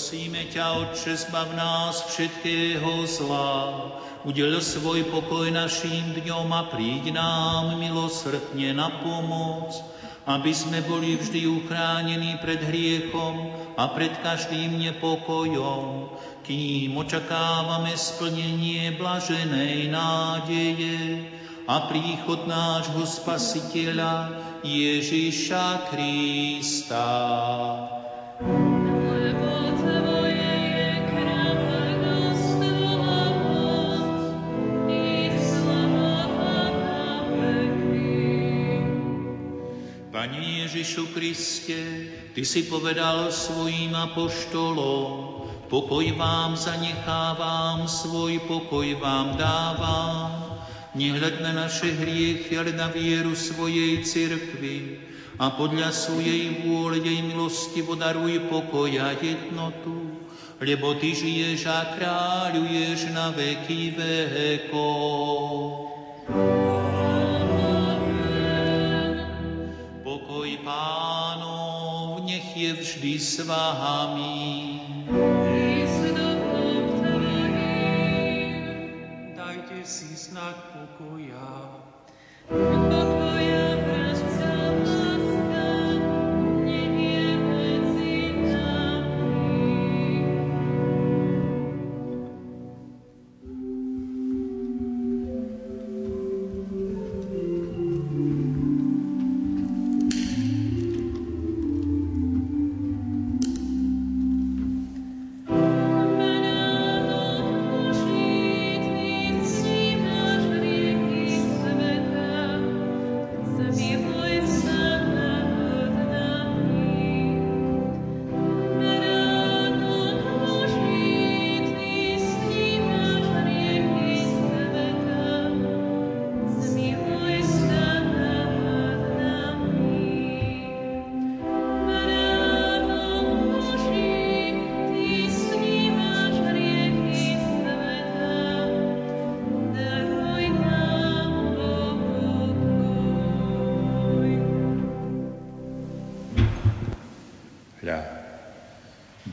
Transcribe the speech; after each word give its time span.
Prosíme 0.00 0.48
ťa, 0.48 0.80
Otče, 0.80 1.12
zbav 1.12 1.52
nás 1.52 2.08
všetkého 2.08 3.04
zla, 3.04 3.60
udel 4.24 4.56
svoj 4.56 5.04
pokoj 5.12 5.44
našim 5.52 6.16
dňom 6.16 6.48
a 6.56 6.72
príď 6.72 7.12
nám 7.12 7.76
milosrdne 7.76 8.72
na 8.72 8.88
pomoc, 9.04 9.76
aby 10.24 10.56
sme 10.56 10.80
boli 10.88 11.20
vždy 11.20 11.44
uchránení 11.44 12.40
pred 12.40 12.64
hriechom 12.64 13.52
a 13.76 13.92
pred 13.92 14.16
každým 14.24 14.80
nepokojom, 14.80 16.16
kým 16.48 16.96
očakávame 16.96 17.92
splnenie 17.92 18.96
blaženej 18.96 19.92
nádeje 19.92 21.28
a 21.68 21.92
príchod 21.92 22.48
nášho 22.48 23.04
Spasiteľa 23.04 24.32
Ježíša 24.64 25.92
Krista. 25.92 27.04
Ježišu 40.60 41.16
Kriste, 41.16 41.80
Ty 42.36 42.42
si 42.44 42.68
povedal 42.68 43.32
svojim 43.32 43.96
apoštolom, 43.96 45.08
pokoj 45.72 46.04
vám 46.20 46.52
zanechávam, 46.52 47.88
svoj 47.88 48.44
pokoj 48.44 48.84
vám 49.00 49.40
dávam. 49.40 50.60
Nehľad 50.92 51.40
na 51.40 51.64
naše 51.64 51.96
hriechy, 51.96 52.60
ale 52.60 52.76
na 52.76 52.92
vieru 52.92 53.32
svojej 53.32 54.04
cirkvi 54.04 55.00
a 55.40 55.56
podľa 55.56 55.96
svojej 55.96 56.60
vôle 56.68 57.00
jej 57.00 57.24
milosti 57.24 57.80
podaruj 57.80 58.52
pokoj 58.52 58.92
a 59.00 59.16
jednotu, 59.16 60.20
lebo 60.60 60.92
Ty 61.00 61.08
žiješ 61.08 61.64
a 61.72 61.96
kráľuješ 61.96 63.16
na 63.16 63.32
veky 63.32 63.96
vekov. 63.96 65.40
Je 72.60 72.72
vždy 72.72 73.18
s 73.18 73.40
vámi. 73.48 75.39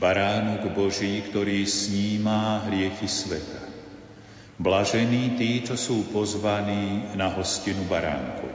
Baránok 0.08 0.72
Boží, 0.72 1.20
ktorý 1.20 1.68
snímá 1.68 2.64
hriechy 2.64 3.04
sveta. 3.04 3.60
Blažení 4.56 5.36
tí, 5.36 5.60
čo 5.60 5.76
sú 5.76 6.08
pozvaní 6.08 7.12
na 7.12 7.28
hostinu 7.28 7.84
baránku. 7.84 8.48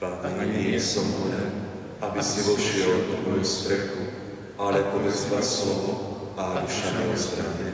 Pane, 0.00 0.48
nie 0.56 0.80
som 0.80 1.04
hoden, 1.20 1.52
aby 2.00 2.16
si 2.24 2.48
vošiel 2.48 2.96
pod 3.12 3.20
moju 3.28 3.44
strechu, 3.44 4.08
ale 4.56 4.88
povedz 4.88 5.28
slovo 5.44 5.92
a 6.40 6.64
duša 6.64 6.88
mi 6.96 7.12
ozdravie. 7.12 7.73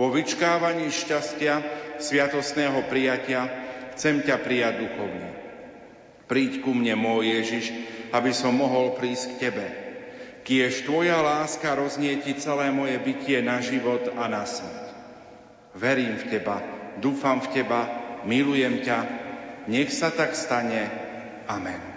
Vo 0.00 0.08
vyčkávaní 0.08 0.88
šťastia 0.88 1.60
sviatosného 2.00 2.88
prijatia 2.88 3.44
chcem 3.92 4.24
ťa 4.24 4.40
prijať 4.40 4.80
duchovne. 4.80 5.28
Príď 6.24 6.64
ku 6.64 6.72
mne, 6.72 6.96
môj 6.96 7.28
Ježiš, 7.28 7.68
aby 8.08 8.32
som 8.32 8.56
mohol 8.56 8.96
prísť 8.96 9.36
k 9.36 9.40
Tebe. 9.44 9.66
Kiež 10.40 10.88
Tvoja 10.88 11.20
láska 11.20 11.76
roznieti 11.76 12.32
celé 12.40 12.72
moje 12.72 12.96
bytie 12.96 13.44
na 13.44 13.60
život 13.60 14.08
a 14.16 14.24
na 14.24 14.48
smrť. 14.48 14.88
Verím 15.76 16.16
v 16.16 16.24
Teba, 16.32 16.64
dúfam 16.96 17.44
v 17.44 17.60
Teba, 17.60 17.80
milujem 18.24 18.80
ťa, 18.80 18.98
nech 19.68 19.92
sa 19.92 20.08
tak 20.08 20.32
stane. 20.32 20.88
Amen. 21.44 21.89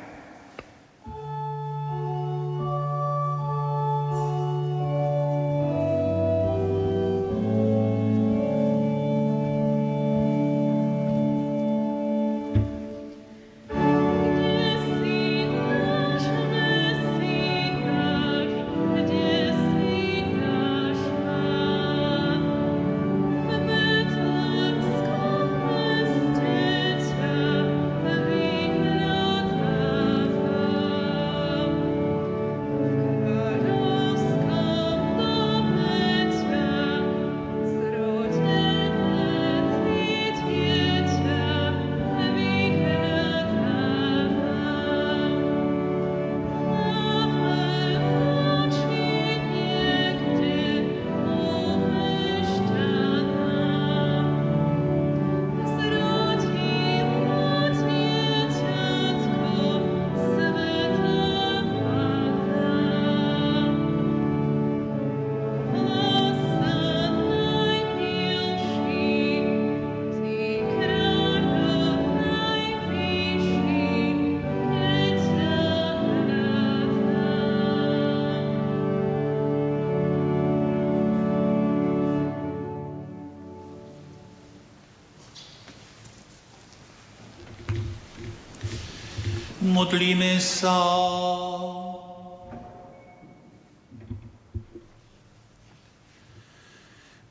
Modlíme 89.74 90.38
sa. 90.38 90.78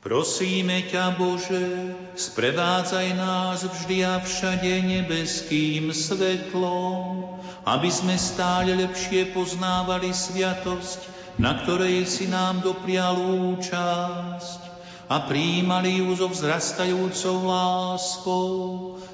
Prosíme 0.03 0.83
ťa, 0.91 1.15
Bože, 1.15 1.95
sprevádzaj 2.19 3.07
nás 3.15 3.63
vždy 3.63 4.03
a 4.03 4.19
všade 4.19 4.75
nebeským 4.83 5.95
svetlom, 5.95 7.39
aby 7.63 7.87
sme 7.87 8.19
stále 8.19 8.75
lepšie 8.75 9.31
poznávali 9.31 10.11
sviatosť, 10.11 10.99
na 11.39 11.63
ktorej 11.63 12.03
si 12.03 12.27
nám 12.27 12.59
doprial 12.59 13.15
účasť 13.55 14.72
a 15.09 15.27
príjmali 15.27 15.99
ju 15.99 16.15
so 16.15 16.31
vzrastajúcou 16.31 17.37
láskou 17.43 18.51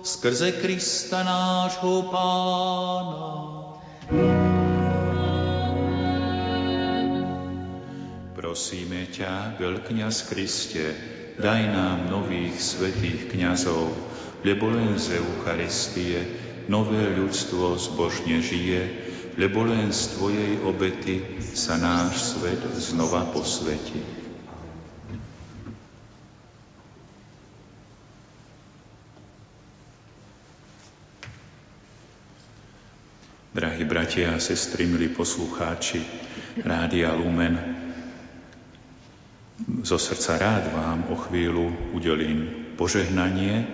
skrze 0.06 0.62
Krista 0.62 1.25
nášho 1.25 2.07
Pána. 2.13 3.33
Prosíme 8.38 9.09
ťa, 9.09 9.62
veľkňaz 9.62 10.15
Kriste, 10.30 10.86
daj 11.38 11.62
nám 11.69 12.09
nových 12.09 12.57
svetých 12.57 13.30
kňazov, 13.30 13.94
lebo 14.42 14.74
len 14.74 14.97
z 14.97 15.21
Eucharistie 15.21 16.18
nové 16.65 17.13
ľudstvo 17.18 17.77
zbožne 17.77 18.42
žije, 18.42 18.81
lebo 19.38 19.65
len 19.65 19.94
z 19.94 20.18
Tvojej 20.18 20.51
obety 20.65 21.39
sa 21.42 21.77
náš 21.80 22.35
svet 22.35 22.62
znova 22.77 23.30
posvetí. 23.31 24.19
Drahí 33.59 33.83
bratia 33.83 34.31
a 34.31 34.39
sestry, 34.39 34.88
milí 34.88 35.11
poslucháči 35.11 36.00
Rádia 36.63 37.11
Lumen, 37.11 37.59
zo 39.83 40.00
srdca 40.00 40.39
rád 40.39 40.71
vám 40.71 41.11
o 41.11 41.19
chvíľu 41.19 41.67
udelím 41.91 42.71
požehnanie 42.79 43.67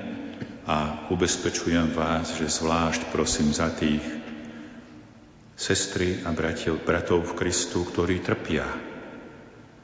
a 0.65 1.05
ubezpečujem 1.13 1.93
vás, 1.93 2.33
že 2.33 2.49
zvlášť 2.49 3.13
prosím 3.13 3.53
za 3.53 3.69
tých 3.77 4.01
sestry 5.53 6.17
a 6.25 6.33
bratov, 6.33 6.81
bratov 6.81 7.21
v 7.29 7.45
Kristu, 7.45 7.85
ktorí 7.85 8.25
trpia 8.25 8.65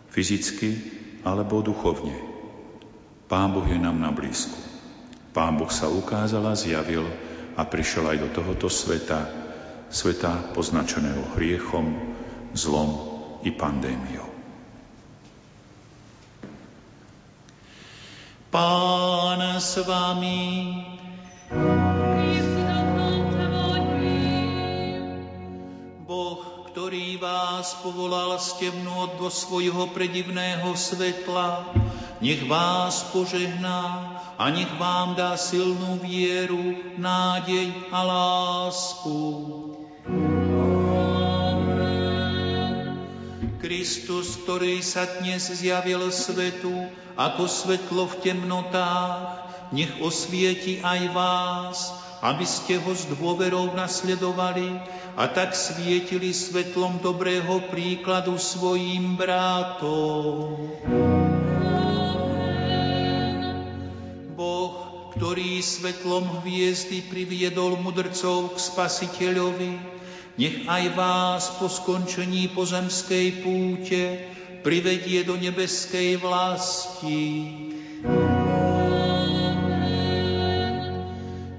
fyzicky 0.10 0.82
alebo 1.22 1.62
duchovne. 1.62 2.18
Pán 3.30 3.54
Boh 3.54 3.70
je 3.70 3.78
nám 3.78 4.02
na 4.02 4.10
blízku. 4.10 4.58
Pán 5.30 5.62
Boh 5.62 5.70
sa 5.70 5.94
ukázal 5.94 6.42
a 6.50 6.58
zjavil 6.58 7.06
a 7.54 7.62
prišiel 7.70 8.10
aj 8.10 8.18
do 8.18 8.30
tohoto 8.34 8.66
sveta, 8.66 9.51
sveta 9.92 10.56
poznačeného 10.56 11.36
hriechom, 11.36 11.92
zlom 12.56 12.90
i 13.44 13.52
pandémiou. 13.52 14.32
Pán 18.52 19.40
s 19.60 19.80
vami. 19.84 20.44
Boh, 26.04 26.68
ktorý 26.72 27.16
vás 27.16 27.80
povolal 27.80 28.36
z 28.40 28.60
temnôt 28.60 29.16
do 29.16 29.32
svojho 29.32 29.92
predivného 29.96 30.76
svetla, 30.76 31.72
nech 32.20 32.44
vás 32.44 33.08
požehná 33.16 34.20
a 34.36 34.44
nech 34.52 34.72
vám 34.76 35.16
dá 35.16 35.40
silnú 35.40 36.04
vieru, 36.04 36.76
nádej 37.00 37.72
a 37.88 38.00
lásku. 38.04 39.20
Kristus, 43.62 44.42
ktorý 44.42 44.82
sa 44.82 45.06
dnes 45.22 45.46
zjavil 45.54 46.10
svetu 46.10 46.74
ako 47.14 47.46
svetlo 47.46 48.10
v 48.10 48.16
temnotách, 48.26 49.46
nech 49.70 50.02
osvieti 50.02 50.82
aj 50.82 51.02
vás, 51.14 51.78
aby 52.26 52.42
ste 52.42 52.82
ho 52.82 52.90
s 52.90 53.06
dôverou 53.06 53.70
nasledovali 53.78 54.82
a 55.14 55.30
tak 55.30 55.54
svietili 55.54 56.34
svetlom 56.34 57.06
dobrého 57.06 57.70
príkladu 57.70 58.42
svojim 58.42 59.14
bratom. 59.14 60.58
Boh, 64.34 64.74
ktorý 65.14 65.62
svetlom 65.62 66.42
hviezdy 66.42 67.06
priviedol 67.06 67.78
mudrcov 67.78 68.54
k 68.54 68.58
spasiteľovi, 68.58 70.01
nech 70.40 70.64
aj 70.68 70.86
vás 70.96 71.44
po 71.60 71.68
skončení 71.68 72.48
pozemskej 72.56 73.44
púte 73.44 74.02
privedie 74.62 75.26
do 75.26 75.36
nebeskej 75.36 76.22
vlasti. 76.22 77.24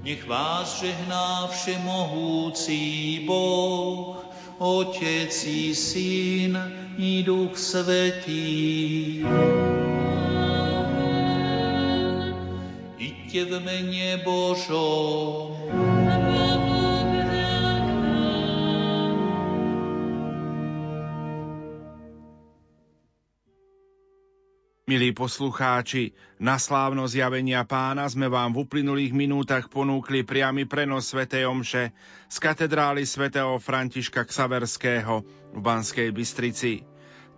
Nech 0.03 0.23
vás 0.27 0.83
žehná 0.83 1.47
všemohúci 1.47 3.23
Boh, 3.27 4.23
Otec 4.59 5.31
i 5.47 5.75
Syn 5.75 6.53
i 6.97 7.23
Duch 7.23 7.57
Svetý. 7.57 9.23
Iďte 12.99 13.41
v 13.47 13.53
mene 13.63 14.09
Božom. 14.23 15.55
Milí 24.83 25.15
poslucháči, 25.15 26.11
na 26.43 26.59
slávno 26.59 27.07
zjavenia 27.07 27.63
pána 27.63 28.03
sme 28.03 28.27
vám 28.27 28.51
v 28.51 28.67
uplynulých 28.67 29.15
minútach 29.15 29.71
ponúkli 29.71 30.27
priamy 30.27 30.67
prenos 30.67 31.07
Sv. 31.07 31.23
Omše 31.23 31.95
z 32.27 32.37
katedrály 32.43 33.07
svätého 33.07 33.55
Františka 33.63 34.27
Ksaverského 34.27 35.23
v 35.55 35.59
Banskej 35.63 36.11
Bystrici. 36.11 36.83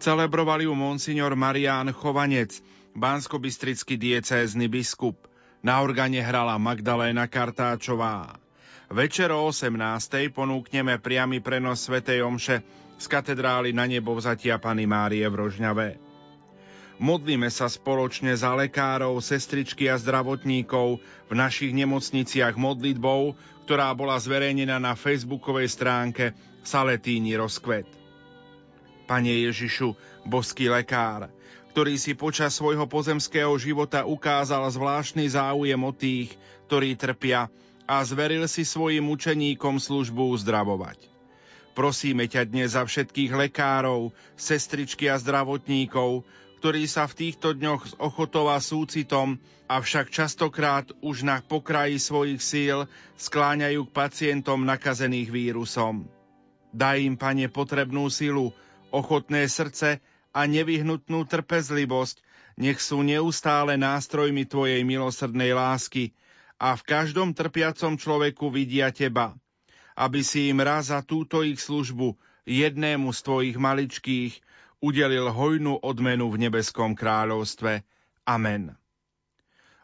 Celebrovali 0.02 0.66
ju 0.66 0.74
monsignor 0.74 1.38
Marián 1.38 1.94
Chovanec, 1.94 2.66
bansko-bystrický 2.98 3.94
diecézny 3.94 4.66
biskup. 4.66 5.30
Na 5.62 5.86
organe 5.86 6.26
hrala 6.26 6.58
Magdaléna 6.58 7.30
Kartáčová. 7.30 8.42
Večer 8.90 9.30
o 9.30 9.54
18. 9.54 10.34
ponúkneme 10.34 10.98
priamy 10.98 11.46
prenos 11.46 11.86
Sv. 11.86 12.02
Omše 12.26 12.66
z 12.98 13.06
katedrály 13.06 13.70
na 13.70 13.86
nebo 13.86 14.18
vzatia 14.18 14.58
Pany 14.58 14.90
Márie 14.90 15.30
v 15.30 15.46
Rožňave. 15.46 16.15
Modlíme 16.96 17.52
sa 17.52 17.68
spoločne 17.68 18.32
za 18.40 18.56
lekárov, 18.56 19.20
sestričky 19.20 19.92
a 19.92 20.00
zdravotníkov 20.00 21.04
v 21.28 21.34
našich 21.36 21.76
nemocniciach 21.76 22.56
modlitbou, 22.56 23.36
ktorá 23.68 23.92
bola 23.92 24.16
zverejnená 24.16 24.80
na 24.80 24.96
facebookovej 24.96 25.76
stránke 25.76 26.32
Saletíni 26.64 27.36
rozkvet. 27.36 27.90
Pane 29.06 29.34
Ježišu, 29.44 29.92
boský 30.24 30.72
lekár, 30.72 31.28
ktorý 31.76 32.00
si 32.00 32.16
počas 32.16 32.56
svojho 32.56 32.88
pozemského 32.88 33.52
života 33.60 34.08
ukázal 34.08 34.64
zvláštny 34.72 35.28
záujem 35.28 35.82
o 35.84 35.92
tých, 35.92 36.32
ktorí 36.72 36.96
trpia 36.96 37.52
a 37.84 38.02
zveril 38.08 38.48
si 38.48 38.64
svojim 38.64 39.04
učeníkom 39.12 39.78
službu 39.84 40.32
uzdravovať. 40.40 41.12
Prosíme 41.76 42.24
ťa 42.32 42.48
dnes 42.48 42.72
za 42.74 42.88
všetkých 42.88 43.36
lekárov, 43.36 44.16
sestričky 44.40 45.12
a 45.12 45.20
zdravotníkov, 45.20 46.24
ktorí 46.66 46.90
sa 46.90 47.06
v 47.06 47.30
týchto 47.30 47.54
dňoch 47.54 47.82
s 47.86 47.94
ochotou 48.02 48.50
a 48.50 48.58
súcitom, 48.58 49.38
avšak 49.70 50.10
častokrát 50.10 50.90
už 50.98 51.22
na 51.22 51.38
pokraji 51.38 52.02
svojich 52.02 52.42
síl 52.42 52.90
skláňajú 53.22 53.86
k 53.86 53.94
pacientom 53.94 54.66
nakazených 54.66 55.30
vírusom. 55.30 56.10
Daj 56.74 57.06
im, 57.06 57.22
Pane, 57.22 57.54
potrebnú 57.54 58.10
silu, 58.10 58.50
ochotné 58.90 59.46
srdce 59.46 60.02
a 60.34 60.42
nevyhnutnú 60.50 61.30
trpezlivosť, 61.30 62.26
nech 62.58 62.82
sú 62.82 63.06
neustále 63.06 63.78
nástrojmi 63.78 64.50
Tvojej 64.50 64.82
milosrdnej 64.82 65.54
lásky 65.54 66.18
a 66.58 66.74
v 66.74 66.82
každom 66.82 67.38
trpiacom 67.38 67.94
človeku 67.94 68.50
vidia 68.50 68.90
Teba, 68.90 69.38
aby 69.94 70.26
si 70.26 70.50
im 70.50 70.66
raz 70.66 70.90
za 70.90 71.06
túto 71.06 71.46
ich 71.46 71.62
službu 71.62 72.18
jednému 72.50 73.14
z 73.14 73.20
Tvojich 73.22 73.58
maličkých 73.62 74.42
udelil 74.84 75.32
hojnú 75.32 75.80
odmenu 75.80 76.32
v 76.32 76.48
nebeskom 76.48 76.96
kráľovstve. 76.98 77.84
Amen. 78.26 78.76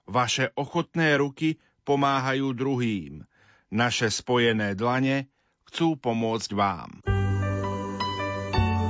Vaše 0.10 0.52
ochotné 0.58 1.16
ruky 1.16 1.62
pomáhajú 1.88 2.52
druhým. 2.52 3.24
Naše 3.72 4.12
spojené 4.12 4.76
dlane 4.76 5.32
chcú 5.72 5.96
pomôcť 5.96 6.52
vám. 6.52 7.00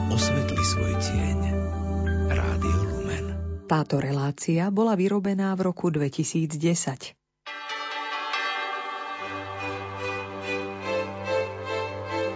Osvetli 0.09 0.63
svoj 0.65 0.93
tieň. 0.97 1.39
Rádio 2.33 2.79
Lumen. 2.89 3.25
Táto 3.69 4.01
relácia 4.01 4.67
bola 4.73 4.97
vyrobená 4.97 5.53
v 5.53 5.69
roku 5.69 5.93
2010. 5.93 7.20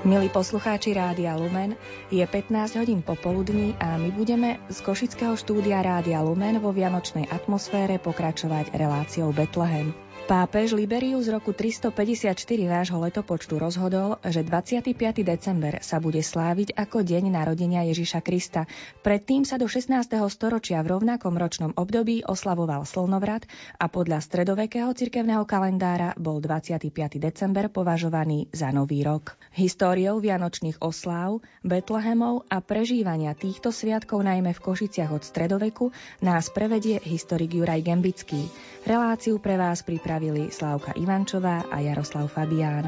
Milí 0.06 0.30
poslucháči 0.30 0.94
Rádia 0.94 1.34
Lumen, 1.34 1.74
je 2.14 2.22
15 2.22 2.78
hodín 2.78 3.02
popoludní 3.02 3.74
a 3.82 3.98
my 3.98 4.14
budeme 4.14 4.62
z 4.70 4.78
Košického 4.86 5.34
štúdia 5.34 5.82
Rádia 5.82 6.22
Lumen 6.22 6.62
vo 6.62 6.70
vianočnej 6.70 7.26
atmosfére 7.34 7.98
pokračovať 7.98 8.78
reláciou 8.78 9.34
Betlehem. 9.34 10.05
Pápež 10.26 10.74
Liberius 10.74 11.30
z 11.30 11.38
roku 11.38 11.54
354 11.54 12.34
nášho 12.66 12.98
letopočtu 12.98 13.62
rozhodol, 13.62 14.18
že 14.26 14.42
25. 14.42 15.22
december 15.22 15.78
sa 15.86 16.02
bude 16.02 16.18
sláviť 16.18 16.74
ako 16.74 17.06
deň 17.06 17.30
narodenia 17.30 17.86
Ježiša 17.86 18.26
Krista. 18.26 18.66
Predtým 19.06 19.46
sa 19.46 19.62
do 19.62 19.70
16. 19.70 19.94
storočia 20.34 20.82
v 20.82 20.98
rovnakom 20.98 21.38
ročnom 21.38 21.78
období 21.78 22.26
oslavoval 22.26 22.90
slnovrat 22.90 23.46
a 23.78 23.86
podľa 23.86 24.18
stredovekého 24.26 24.90
cirkevného 24.98 25.46
kalendára 25.46 26.18
bol 26.18 26.42
25. 26.42 26.90
december 27.22 27.70
považovaný 27.70 28.50
za 28.50 28.74
nový 28.74 29.06
rok. 29.06 29.38
Históriou 29.54 30.18
vianočných 30.18 30.82
osláv, 30.82 31.46
Betlehemov 31.62 32.50
a 32.50 32.66
prežívania 32.66 33.38
týchto 33.38 33.70
sviatkov 33.70 34.26
najmä 34.26 34.58
v 34.58 34.64
Košiciach 34.74 35.14
od 35.14 35.22
stredoveku 35.22 35.94
nás 36.26 36.50
prevedie 36.50 36.98
historik 37.06 37.54
Juraj 37.54 37.86
Gembický. 37.86 38.50
Reláciu 38.90 39.38
pre 39.38 39.54
vás 39.58 39.86
pripravil 39.86 40.15
pripravili 40.16 40.48
Slávka 40.48 40.96
Ivančová 40.96 41.68
a 41.68 41.84
Jaroslav 41.84 42.32
Fabián. 42.32 42.88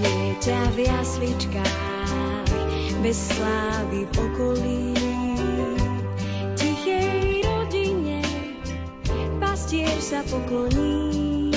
Dieťa 0.00 0.60
v 0.72 0.78
jasličkách, 0.88 2.48
bez 3.04 3.28
slávy 3.28 4.08
v 4.08 4.12
okolí, 4.16 4.84
tichej 6.56 7.44
rodine, 7.44 8.24
pastier 9.36 9.92
sa 10.00 10.24
pokloní. 10.24 11.52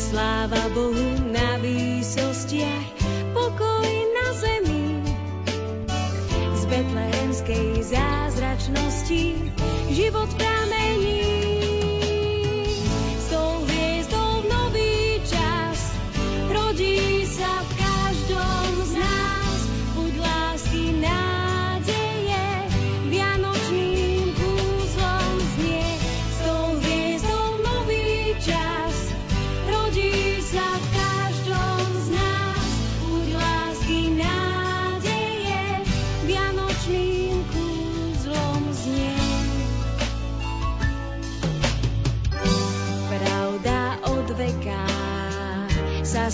Sláva 0.00 0.64
Bohu 0.72 1.20
na 1.36 1.60
výsostiach, 1.60 2.96
pokoj 3.36 3.88
na 3.92 4.26
zemi, 4.40 5.04
z 6.48 6.62
betlehemskej 6.64 7.68
zázračnosti 7.84 9.52
život 9.92 10.32
pramení. 10.40 10.83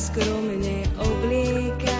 Skromne 0.00 0.82
oblieka. 0.98 1.98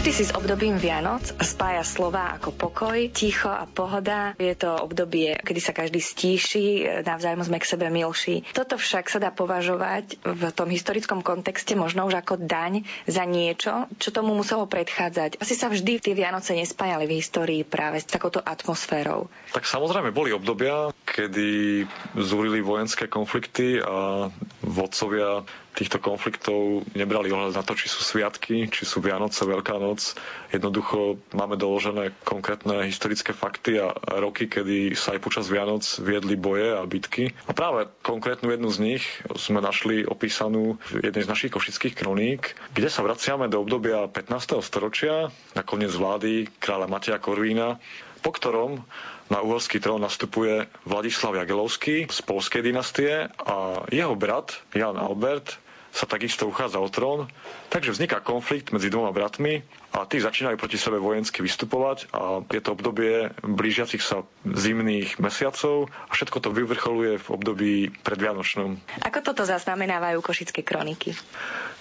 Každý 0.00 0.16
si 0.16 0.32
s 0.32 0.32
obdobím 0.32 0.80
Vianoc 0.80 1.28
spája 1.44 1.84
slova 1.84 2.32
ako 2.40 2.56
pokoj, 2.56 3.12
ticho 3.12 3.52
a 3.52 3.68
pohoda. 3.68 4.32
Je 4.40 4.56
to 4.56 4.72
obdobie, 4.72 5.36
kedy 5.44 5.60
sa 5.60 5.76
každý 5.76 6.00
stíši, 6.00 6.88
navzájom 7.04 7.44
sme 7.44 7.60
k 7.60 7.68
sebe 7.68 7.92
milší. 7.92 8.40
Toto 8.56 8.80
však 8.80 9.12
sa 9.12 9.20
dá 9.20 9.28
považovať 9.28 10.24
v 10.24 10.42
tom 10.56 10.72
historickom 10.72 11.20
kontexte 11.20 11.76
možno 11.76 12.08
už 12.08 12.16
ako 12.16 12.40
daň 12.40 12.88
za 13.04 13.28
niečo, 13.28 13.92
čo 14.00 14.08
tomu 14.08 14.32
muselo 14.32 14.64
predchádzať. 14.64 15.36
Asi 15.36 15.52
sa 15.52 15.68
vždy 15.68 16.00
tie 16.00 16.16
Vianoce 16.16 16.56
nespájali 16.56 17.04
v 17.04 17.20
histórii 17.20 17.60
práve 17.68 18.00
s 18.00 18.08
takouto 18.08 18.40
atmosférou. 18.40 19.28
Tak 19.52 19.68
samozrejme 19.68 20.16
boli 20.16 20.32
obdobia, 20.32 20.96
kedy 21.04 21.84
zúrili 22.16 22.64
vojenské 22.64 23.04
konflikty 23.04 23.76
a 23.84 24.32
vodcovia 24.64 25.44
týchto 25.74 26.02
konfliktov 26.02 26.82
nebrali 26.92 27.30
ohľad 27.30 27.54
na 27.54 27.64
to, 27.64 27.78
či 27.78 27.86
sú 27.86 28.02
sviatky, 28.02 28.68
či 28.68 28.82
sú 28.82 28.98
Vianoce, 29.00 29.46
Veľká 29.46 29.78
noc. 29.78 30.14
Jednoducho 30.50 31.22
máme 31.32 31.54
doložené 31.54 32.12
konkrétne 32.22 32.86
historické 32.86 33.30
fakty 33.30 33.78
a 33.78 33.94
roky, 34.18 34.46
kedy 34.46 34.94
sa 34.94 35.14
aj 35.16 35.20
počas 35.22 35.46
Vianoc 35.46 35.82
viedli 36.02 36.34
boje 36.34 36.74
a 36.74 36.82
bitky. 36.84 37.32
A 37.46 37.52
práve 37.54 37.86
konkrétnu 38.02 38.50
jednu 38.50 38.70
z 38.70 38.78
nich 38.82 39.04
sme 39.38 39.62
našli 39.62 40.02
opísanú 40.02 40.76
v 40.90 41.06
jednej 41.10 41.24
z 41.26 41.30
našich 41.30 41.52
košických 41.54 41.94
kroník, 41.94 42.54
kde 42.74 42.88
sa 42.90 43.06
vraciame 43.06 43.46
do 43.46 43.62
obdobia 43.62 44.06
15. 44.06 44.58
storočia, 44.62 45.30
nakoniec 45.54 45.90
vlády 45.94 46.50
kráľa 46.58 46.86
Mateja 46.90 47.18
Korvína, 47.18 47.78
po 48.20 48.30
ktorom 48.32 48.84
na 49.30 49.38
uhorský 49.40 49.78
trón 49.78 50.02
nastupuje 50.02 50.66
Vladislav 50.84 51.38
Jagelovský 51.38 52.10
z 52.10 52.20
polskej 52.26 52.66
dynastie 52.66 53.30
a 53.30 53.86
jeho 53.88 54.14
brat 54.18 54.58
Jan 54.74 54.98
Albert 54.98 55.56
sa 55.90 56.06
takisto 56.06 56.46
uchádza 56.46 56.78
o 56.78 56.86
trón, 56.86 57.26
takže 57.66 57.90
vzniká 57.90 58.22
konflikt 58.22 58.70
medzi 58.70 58.90
dvoma 58.94 59.10
bratmi 59.10 59.66
a 59.90 60.06
tí 60.06 60.22
začínajú 60.22 60.54
proti 60.54 60.78
sebe 60.78 61.02
vojensky 61.02 61.42
vystupovať 61.42 62.06
a 62.14 62.46
je 62.46 62.62
to 62.62 62.78
obdobie 62.78 63.34
blížiacich 63.42 63.98
sa 63.98 64.22
zimných 64.46 65.18
mesiacov 65.18 65.90
a 66.06 66.12
všetko 66.14 66.38
to 66.46 66.54
vyvrcholuje 66.54 67.18
v 67.18 67.26
období 67.34 67.72
predvianočnom. 68.06 68.78
Ako 69.02 69.18
toto 69.26 69.42
zaznamenávajú 69.42 70.22
košické 70.22 70.62
kroniky? 70.62 71.10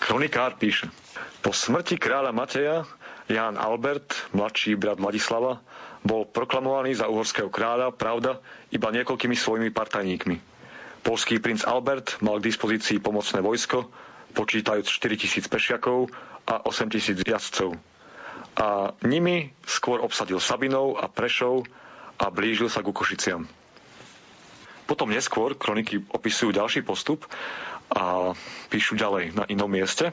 Kronikár 0.01 0.57
píše, 0.57 0.89
po 1.45 1.53
smrti 1.53 2.01
kráľa 2.01 2.33
Mateja 2.33 2.89
Jan 3.29 3.61
Albert, 3.61 4.33
mladší 4.33 4.73
brat 4.73 4.97
Vladislava, 4.97 5.61
bol 6.01 6.25
proklamovaný 6.25 6.97
za 6.97 7.05
uhorského 7.05 7.53
kráľa, 7.53 7.93
pravda, 7.93 8.41
iba 8.73 8.89
niekoľkými 8.89 9.37
svojimi 9.37 9.69
partajníkmi. 9.69 10.41
Polský 11.05 11.37
princ 11.37 11.61
Albert 11.61 12.17
mal 12.19 12.41
k 12.41 12.49
dispozícii 12.49 12.97
pomocné 12.97 13.39
vojsko, 13.39 13.85
počítajúc 14.33 14.89
4000 14.89 15.45
pešiakov 15.45 16.09
a 16.49 16.65
8000 16.65 17.21
jazdcov. 17.21 17.77
A 18.57 18.97
nimi 19.05 19.53
skôr 19.63 20.01
obsadil 20.01 20.41
Sabinov 20.41 20.97
a 20.97 21.05
Prešov 21.05 21.69
a 22.17 22.33
blížil 22.33 22.67
sa 22.67 22.81
ku 22.81 22.91
Košiciam. 22.91 23.45
Potom 24.89 25.13
neskôr 25.13 25.53
kroniky 25.53 26.01
opisujú 26.09 26.49
ďalší 26.49 26.81
postup 26.81 27.29
a 27.93 28.33
píšu 28.73 28.97
ďalej 28.97 29.37
na 29.37 29.45
inom 29.45 29.69
mieste. 29.69 30.09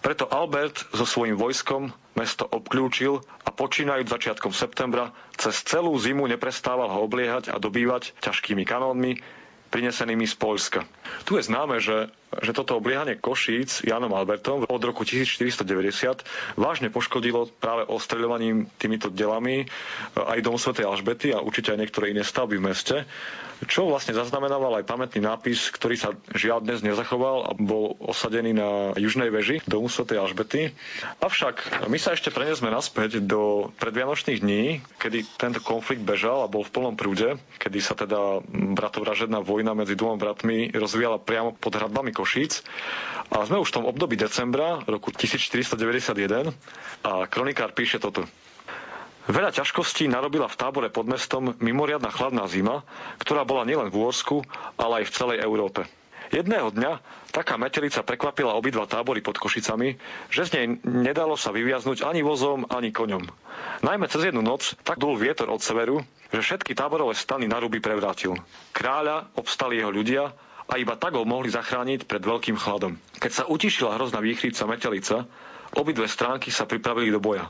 Preto 0.00 0.28
Albert 0.28 0.88
so 0.92 1.04
svojím 1.04 1.36
vojskom 1.36 1.90
mesto 2.14 2.48
obklúčil 2.48 3.20
a 3.44 3.50
počínajúc 3.50 4.08
začiatkom 4.08 4.52
septembra 4.52 5.12
cez 5.36 5.60
celú 5.62 5.92
zimu 5.96 6.24
neprestával 6.26 6.88
ho 6.88 7.04
obliehať 7.04 7.52
a 7.52 7.60
dobývať 7.60 8.16
ťažkými 8.20 8.64
kanónmi, 8.64 9.20
prinesenými 9.68 10.24
z 10.24 10.34
Poľska. 10.38 10.80
Tu 11.26 11.36
je 11.36 11.46
známe, 11.46 11.82
že, 11.82 12.08
že 12.42 12.52
toto 12.52 12.76
obliehanie 12.76 13.16
Košíc 13.16 13.86
Janom 13.86 14.12
Albertom 14.12 14.66
od 14.66 14.82
roku 14.82 15.06
1490 15.06 16.26
vážne 16.58 16.90
poškodilo 16.90 17.48
práve 17.62 17.86
ostreľovaním 17.86 18.66
týmito 18.76 19.08
delami 19.08 19.64
aj 20.18 20.42
dom 20.42 20.58
Sv. 20.58 20.74
Alžbety 20.82 21.30
a 21.30 21.40
určite 21.40 21.72
aj 21.72 21.86
niektoré 21.86 22.10
iné 22.10 22.26
stavby 22.26 22.58
v 22.58 22.66
meste 22.66 22.96
čo 23.64 23.88
vlastne 23.88 24.12
zaznamenával 24.12 24.76
aj 24.76 24.84
pamätný 24.84 25.24
nápis, 25.24 25.72
ktorý 25.72 25.96
sa 25.96 26.12
žiaľ 26.36 26.60
dnes 26.60 26.84
nezachoval 26.84 27.48
a 27.48 27.50
bol 27.56 27.96
osadený 28.04 28.52
na 28.52 28.92
južnej 29.00 29.32
veži 29.32 29.64
domu 29.64 29.88
Sv. 29.88 30.04
Alžbety. 30.12 30.76
Avšak 31.24 31.88
my 31.88 31.96
sa 31.96 32.12
ešte 32.12 32.28
prenesme 32.28 32.68
naspäť 32.68 33.24
do 33.24 33.72
predvianočných 33.80 34.44
dní, 34.44 34.84
kedy 35.00 35.24
tento 35.40 35.64
konflikt 35.64 36.04
bežal 36.04 36.44
a 36.44 36.52
bol 36.52 36.68
v 36.68 36.72
plnom 36.76 36.94
prúde, 37.00 37.40
kedy 37.56 37.78
sa 37.80 37.96
teda 37.96 38.44
bratovražedná 38.76 39.40
vojna 39.40 39.72
medzi 39.72 39.96
dvoma 39.96 40.20
bratmi 40.20 40.76
rozvíjala 40.76 41.16
priamo 41.16 41.56
pod 41.56 41.72
hradbami 41.80 42.12
Košíc. 42.16 42.64
A 43.28 43.44
sme 43.44 43.60
už 43.60 43.68
v 43.68 43.76
tom 43.76 43.84
období 43.84 44.16
decembra 44.16 44.80
roku 44.88 45.12
1491 45.12 46.56
a 47.04 47.12
kronikár 47.28 47.76
píše 47.76 48.00
toto. 48.00 48.24
Veľa 49.26 49.50
ťažkostí 49.50 50.06
narobila 50.06 50.46
v 50.46 50.54
tábore 50.54 50.88
pod 50.88 51.10
mestom 51.10 51.52
mimoriadna 51.58 52.14
chladná 52.14 52.46
zima, 52.46 52.86
ktorá 53.18 53.42
bola 53.42 53.66
nielen 53.66 53.90
v 53.90 54.06
Úorsku, 54.06 54.46
ale 54.78 55.02
aj 55.02 55.10
v 55.10 55.14
celej 55.18 55.38
Európe. 55.42 55.82
Jedného 56.30 56.74
dňa 56.74 57.02
taká 57.30 57.54
metelica 57.54 58.02
prekvapila 58.02 58.54
obidva 58.54 58.86
tábory 58.86 59.22
pod 59.22 59.38
Košicami, 59.38 59.98
že 60.30 60.46
z 60.46 60.50
nej 60.58 60.66
nedalo 60.82 61.38
sa 61.38 61.54
vyviaznuť 61.54 62.02
ani 62.02 62.22
vozom, 62.22 62.66
ani 62.70 62.90
koňom. 62.90 63.26
Najmä 63.86 64.06
cez 64.10 64.30
jednu 64.30 64.42
noc 64.42 64.74
tak 64.82 64.98
dul 64.98 65.14
vietor 65.18 65.50
od 65.50 65.62
severu, 65.62 66.02
že 66.34 66.42
všetky 66.42 66.74
táborové 66.74 67.14
stany 67.14 67.46
na 67.46 67.62
ruby 67.62 67.78
prevrátil. 67.78 68.34
Kráľa 68.74 69.30
obstali 69.38 69.78
jeho 69.78 69.90
ľudia 69.94 70.34
a 70.66 70.74
iba 70.76 70.98
tak 70.98 71.14
ho 71.14 71.22
mohli 71.22 71.48
zachrániť 71.48 72.04
pred 72.04 72.22
veľkým 72.22 72.58
chladom. 72.58 72.98
Keď 73.16 73.32
sa 73.32 73.44
utišila 73.46 73.94
hrozná 73.94 74.18
výchrica 74.18 74.66
metelica, 74.66 75.22
obidve 75.74 76.10
stránky 76.10 76.50
sa 76.50 76.66
pripravili 76.66 77.10
do 77.10 77.22
boja. 77.22 77.46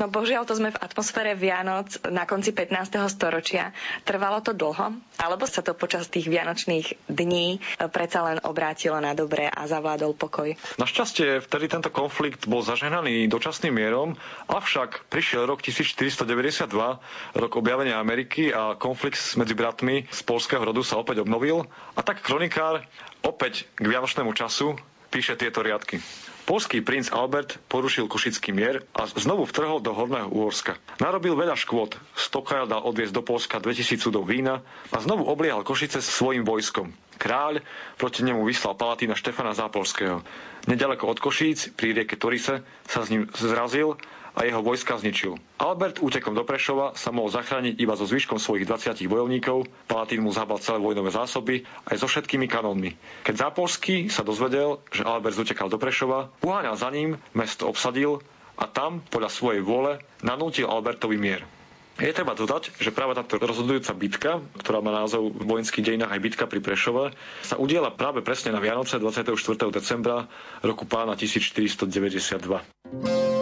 No 0.00 0.08
božiaľ, 0.08 0.48
to 0.48 0.56
sme 0.56 0.72
v 0.72 0.80
atmosfére 0.80 1.36
Vianoc 1.36 1.92
na 2.08 2.24
konci 2.24 2.56
15. 2.56 2.72
storočia. 3.12 3.76
Trvalo 4.08 4.40
to 4.40 4.56
dlho? 4.56 4.96
Alebo 5.20 5.44
sa 5.44 5.60
to 5.60 5.76
počas 5.76 6.08
tých 6.08 6.24
vianočných 6.24 7.04
dní 7.04 7.60
predsa 7.92 8.24
len 8.24 8.40
obrátilo 8.40 8.96
na 8.96 9.12
dobre 9.12 9.44
a 9.44 9.68
zavládol 9.68 10.16
pokoj? 10.16 10.56
Našťastie 10.80 11.44
vtedy 11.44 11.68
tento 11.68 11.92
konflikt 11.92 12.48
bol 12.48 12.64
zažehnaný 12.64 13.28
dočasným 13.28 13.76
mierom, 13.76 14.16
avšak 14.48 15.04
prišiel 15.12 15.44
rok 15.44 15.60
1492, 15.60 16.64
rok 17.36 17.52
objavenia 17.60 18.00
Ameriky 18.00 18.48
a 18.48 18.80
konflikt 18.80 19.20
medzi 19.36 19.52
bratmi 19.52 20.08
z 20.08 20.20
polského 20.24 20.64
rodu 20.64 20.80
sa 20.80 20.96
opäť 20.96 21.20
obnovil 21.20 21.68
a 21.92 22.00
tak 22.00 22.24
kronikár 22.24 22.88
opäť 23.20 23.68
k 23.76 23.84
vianočnému 23.84 24.32
času 24.32 24.80
píše 25.10 25.34
tieto 25.34 25.60
riadky. 25.60 25.98
Polský 26.50 26.82
princ 26.82 27.14
Albert 27.14 27.62
porušil 27.70 28.10
košický 28.10 28.50
mier 28.50 28.82
a 28.96 29.06
znovu 29.06 29.46
vtrhol 29.46 29.78
do 29.78 29.94
Horného 29.94 30.30
Úorska. 30.34 30.78
Narobil 30.98 31.38
veľa 31.38 31.54
škôd, 31.54 31.94
Stokajal 32.16 32.66
dal 32.66 32.82
odviesť 32.82 33.14
do 33.14 33.22
Polska 33.22 33.62
2000 33.62 34.02
sudov 34.02 34.26
vína 34.26 34.58
a 34.90 34.96
znovu 34.98 35.30
obliehal 35.30 35.62
Košice 35.62 36.02
svojim 36.02 36.42
vojskom. 36.42 36.90
Kráľ 37.20 37.62
proti 38.00 38.26
nemu 38.26 38.42
vyslal 38.42 38.74
palatína 38.74 39.14
Štefana 39.14 39.54
Zápolského. 39.54 40.26
Nedaleko 40.66 41.06
od 41.06 41.22
Košíc, 41.22 41.70
pri 41.76 41.94
rieke 41.94 42.18
Torise, 42.18 42.66
sa 42.88 43.04
s 43.04 43.12
ním 43.14 43.30
zrazil 43.36 44.00
a 44.34 44.46
jeho 44.46 44.62
vojska 44.62 44.98
zničil. 44.98 45.38
Albert 45.58 45.98
útekom 46.00 46.32
do 46.32 46.46
Prešova 46.46 46.94
sa 46.94 47.10
mohol 47.10 47.32
zachrániť 47.32 47.74
iba 47.78 47.94
so 47.98 48.06
zvyškom 48.06 48.38
svojich 48.38 48.66
20 48.66 49.02
bojovníkov, 49.10 49.66
Palatín 49.90 50.22
mu 50.22 50.30
zhabal 50.30 50.62
celé 50.62 50.78
vojnové 50.78 51.10
zásoby 51.10 51.66
aj 51.90 51.96
so 51.98 52.06
všetkými 52.06 52.46
kanónmi. 52.46 52.94
Keď 53.26 53.50
Zápolský 53.50 54.08
sa 54.08 54.22
dozvedel, 54.22 54.78
že 54.94 55.06
Albert 55.06 55.38
utekal 55.38 55.68
do 55.68 55.78
Prešova, 55.78 56.30
uháňal 56.40 56.76
za 56.78 56.88
ním, 56.94 57.18
mesto 57.34 57.66
obsadil 57.66 58.22
a 58.60 58.68
tam, 58.68 59.00
podľa 59.08 59.32
svojej 59.32 59.62
vôle, 59.64 60.04
nanútil 60.20 60.68
Albertovi 60.68 61.16
mier. 61.16 61.42
Je 62.00 62.16
treba 62.16 62.32
dodať, 62.32 62.72
že 62.80 62.96
práve 62.96 63.12
táto 63.12 63.36
rozhodujúca 63.36 63.92
bitka, 63.92 64.40
ktorá 64.56 64.80
má 64.80 64.88
názov 64.88 65.36
v 65.36 65.44
vojenských 65.44 65.84
dejinách 65.84 66.16
aj 66.16 66.24
bitka 66.24 66.44
pri 66.48 66.64
Prešove, 66.64 67.12
sa 67.44 67.60
udiela 67.60 67.92
práve 67.92 68.24
presne 68.24 68.56
na 68.56 68.60
Vianoce 68.60 68.96
24. 68.96 69.36
decembra 69.68 70.24
roku 70.64 70.88
pána 70.88 71.12
1492. 71.12 73.39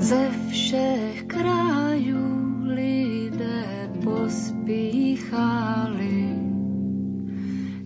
Ze 0.00 0.30
všech 0.50 1.22
krajů 1.26 2.56
lidé 2.62 3.90
pospíchali. 4.04 5.58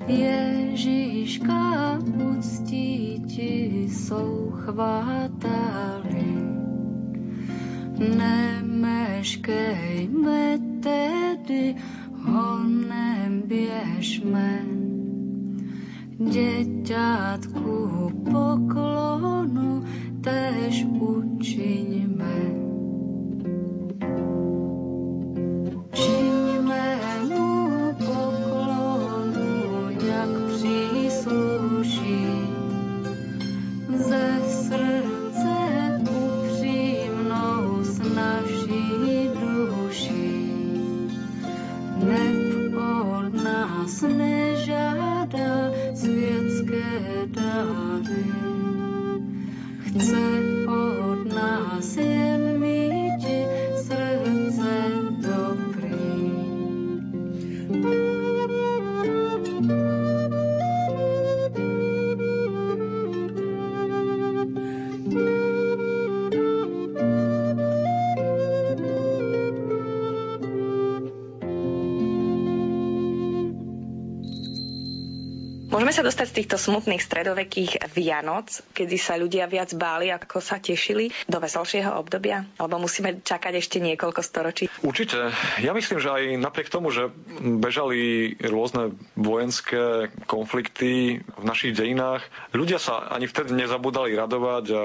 Ježíška 0.07 1.99
uctíti 2.39 3.87
jsou 3.89 4.53
chvátali. 4.57 6.35
Nemeškejme 8.17 10.59
tedy, 10.81 11.75
honem 12.25 13.43
běžme. 13.47 14.63
Děťátku 16.19 17.91
poklonu 18.31 19.82
the 20.23 20.63
sa 76.03 76.11
dostať 76.11 76.27
z 76.35 76.39
týchto 76.43 76.57
smutných 76.59 76.99
stredovekých 76.99 77.95
Vianoc, 77.95 78.51
kedy 78.75 78.99
sa 78.99 79.15
ľudia 79.15 79.47
viac 79.47 79.71
báli, 79.79 80.11
ako 80.11 80.43
sa 80.43 80.59
tešili, 80.59 81.15
do 81.31 81.39
veselšieho 81.39 81.95
obdobia? 81.95 82.43
Alebo 82.59 82.83
musíme 82.83 83.23
čakať 83.23 83.63
ešte 83.63 83.79
niekoľko 83.79 84.19
storočí? 84.19 84.67
Určite. 84.83 85.31
Ja 85.63 85.71
myslím, 85.71 86.03
že 86.03 86.11
aj 86.11 86.43
napriek 86.43 86.75
tomu, 86.75 86.91
že 86.91 87.07
bežali 87.39 88.35
rôzne 88.43 88.99
vojenské 89.15 90.11
konflikty 90.27 91.23
v 91.23 91.45
našich 91.47 91.79
dejinách, 91.79 92.27
ľudia 92.51 92.83
sa 92.83 93.07
ani 93.07 93.31
vtedy 93.31 93.55
nezabudali 93.55 94.19
radovať 94.19 94.65
a 94.75 94.83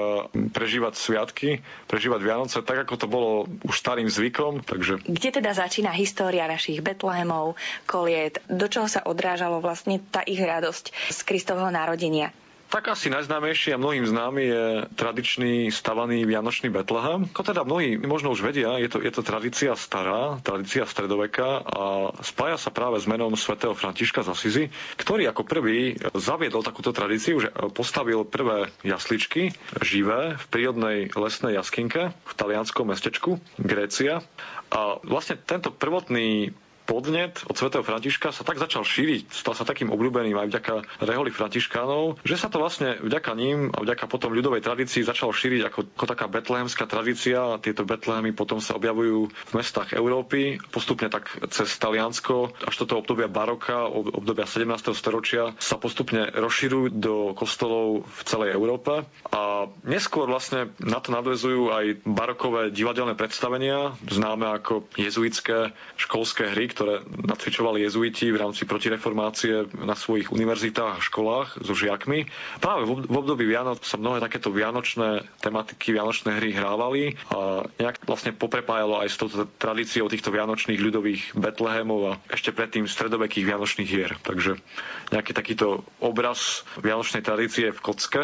prežívať 0.54 0.94
sviatky, 0.94 1.66
prežívať 1.90 2.20
Vianoce, 2.22 2.62
tak 2.62 2.86
ako 2.86 2.94
to 2.94 3.06
bolo 3.10 3.30
už 3.66 3.74
starým 3.74 4.06
zvykom. 4.06 4.62
Takže... 4.62 5.02
Kde 5.02 5.42
teda 5.42 5.50
začína 5.50 5.90
história 5.98 6.46
našich 6.46 6.78
Betlehemov, 6.78 7.58
koliet? 7.90 8.38
Do 8.46 8.70
čoho 8.70 8.86
sa 8.86 9.02
odrážalo 9.02 9.58
vlastne 9.58 9.98
tá 10.14 10.22
ich 10.22 10.38
radosť? 10.38 11.07
Z 11.10 11.20
Kristovho 11.24 11.68
narodenia. 11.72 12.30
Tak 12.68 12.92
asi 12.92 13.08
najznámejší 13.08 13.72
a 13.72 13.80
mnohým 13.80 14.04
známy 14.04 14.42
je 14.44 14.64
tradičný 14.92 15.72
stavaný 15.72 16.28
Vianočný 16.28 16.68
Betlehem. 16.68 17.24
Ako 17.32 17.40
teda 17.40 17.64
mnohí 17.64 17.96
možno 17.96 18.28
už 18.28 18.44
vedia, 18.44 18.76
je 18.76 18.92
to, 18.92 19.00
je 19.00 19.08
to 19.08 19.24
tradícia 19.24 19.72
stará, 19.72 20.36
tradícia 20.44 20.84
stredoveka 20.84 21.64
a 21.64 22.12
spája 22.20 22.60
sa 22.60 22.68
práve 22.68 23.00
s 23.00 23.08
menom 23.08 23.32
svätého 23.40 23.72
Františka 23.72 24.20
z 24.20 24.28
Asizi, 24.28 24.64
ktorý 25.00 25.32
ako 25.32 25.48
prvý 25.48 25.96
zaviedol 26.12 26.60
takúto 26.60 26.92
tradíciu, 26.92 27.40
že 27.40 27.48
postavil 27.72 28.28
prvé 28.28 28.68
jasličky 28.84 29.56
živé 29.80 30.36
v 30.36 30.44
prírodnej 30.52 31.08
lesnej 31.16 31.56
jaskinke 31.56 32.12
v 32.12 32.32
talianskom 32.36 32.84
mestečku 32.84 33.40
Grécia. 33.56 34.20
A 34.68 35.00
vlastne 35.08 35.40
tento 35.40 35.72
prvotný 35.72 36.52
podnet 36.88 37.44
od 37.44 37.52
svätého 37.52 37.84
Františka 37.84 38.32
sa 38.32 38.40
tak 38.40 38.56
začal 38.56 38.80
šíriť, 38.80 39.28
stal 39.28 39.52
sa 39.52 39.68
takým 39.68 39.92
obľúbeným 39.92 40.32
aj 40.34 40.48
vďaka 40.48 40.74
reholi 40.98 41.28
františkánov, 41.28 42.24
že 42.24 42.40
sa 42.40 42.48
to 42.48 42.56
vlastne 42.56 42.96
vďaka 42.98 43.36
ním 43.36 43.68
a 43.70 43.84
vďaka 43.84 44.08
potom 44.08 44.32
ľudovej 44.32 44.64
tradícii 44.64 45.04
začalo 45.04 45.28
šíriť 45.30 45.68
ako, 45.68 45.80
ako 45.92 46.04
taká 46.08 46.24
betlehemská 46.26 46.88
tradícia 46.88 47.36
a 47.36 47.60
tieto 47.60 47.84
betlehemy 47.84 48.32
potom 48.32 48.56
sa 48.56 48.72
objavujú 48.74 49.28
v 49.28 49.52
mestách 49.52 49.92
Európy, 49.92 50.56
postupne 50.72 51.12
tak 51.12 51.28
cez 51.52 51.68
Taliansko 51.76 52.56
až 52.64 52.74
toto 52.74 52.96
obdobia 52.96 53.28
baroka, 53.28 53.84
obdobia 53.84 54.48
17. 54.48 54.64
storočia 54.90 55.52
sa 55.60 55.76
postupne 55.76 56.32
rozširujú 56.32 56.96
do 56.96 57.14
kostolov 57.32 58.08
v 58.08 58.20
celej 58.24 58.56
Európe 58.56 59.04
a 59.28 59.42
neskôr 59.84 60.24
vlastne 60.24 60.72
na 60.80 61.04
to 61.04 61.12
nadvezujú 61.12 61.68
aj 61.68 61.84
barokové 62.08 62.72
divadelné 62.72 63.12
predstavenia, 63.12 63.92
známe 64.02 64.48
ako 64.54 64.88
jezuitské 64.96 65.76
školské 65.98 66.48
hry, 66.48 66.77
ktoré 66.78 67.02
nacvičovali 67.10 67.82
jezuiti 67.82 68.30
v 68.30 68.38
rámci 68.38 68.62
protireformácie 68.62 69.66
na 69.82 69.98
svojich 69.98 70.30
univerzitách 70.30 70.94
a 70.94 71.02
školách 71.02 71.58
so 71.58 71.74
žiakmi. 71.74 72.30
Práve 72.62 72.86
v 72.86 73.10
období 73.10 73.50
Vianoc 73.50 73.82
sa 73.82 73.98
mnohé 73.98 74.22
takéto 74.22 74.54
vianočné 74.54 75.26
tematiky, 75.42 75.90
vianočné 75.90 76.38
hry 76.38 76.54
hrávali 76.54 77.18
a 77.34 77.66
nejak 77.82 78.06
vlastne 78.06 78.30
poprepájalo 78.30 79.02
aj 79.02 79.10
s 79.10 79.18
touto 79.18 79.50
tradíciou 79.58 80.06
týchto 80.06 80.30
vianočných 80.30 80.78
ľudových 80.78 81.34
Betlehemov 81.34 82.00
a 82.06 82.12
ešte 82.30 82.54
predtým 82.54 82.86
stredovekých 82.86 83.50
vianočných 83.50 83.90
hier. 83.90 84.14
Takže 84.22 84.62
nejaký 85.10 85.34
takýto 85.34 85.82
obraz 85.98 86.62
vianočnej 86.78 87.26
tradície 87.26 87.74
v 87.74 87.80
kocke 87.82 88.22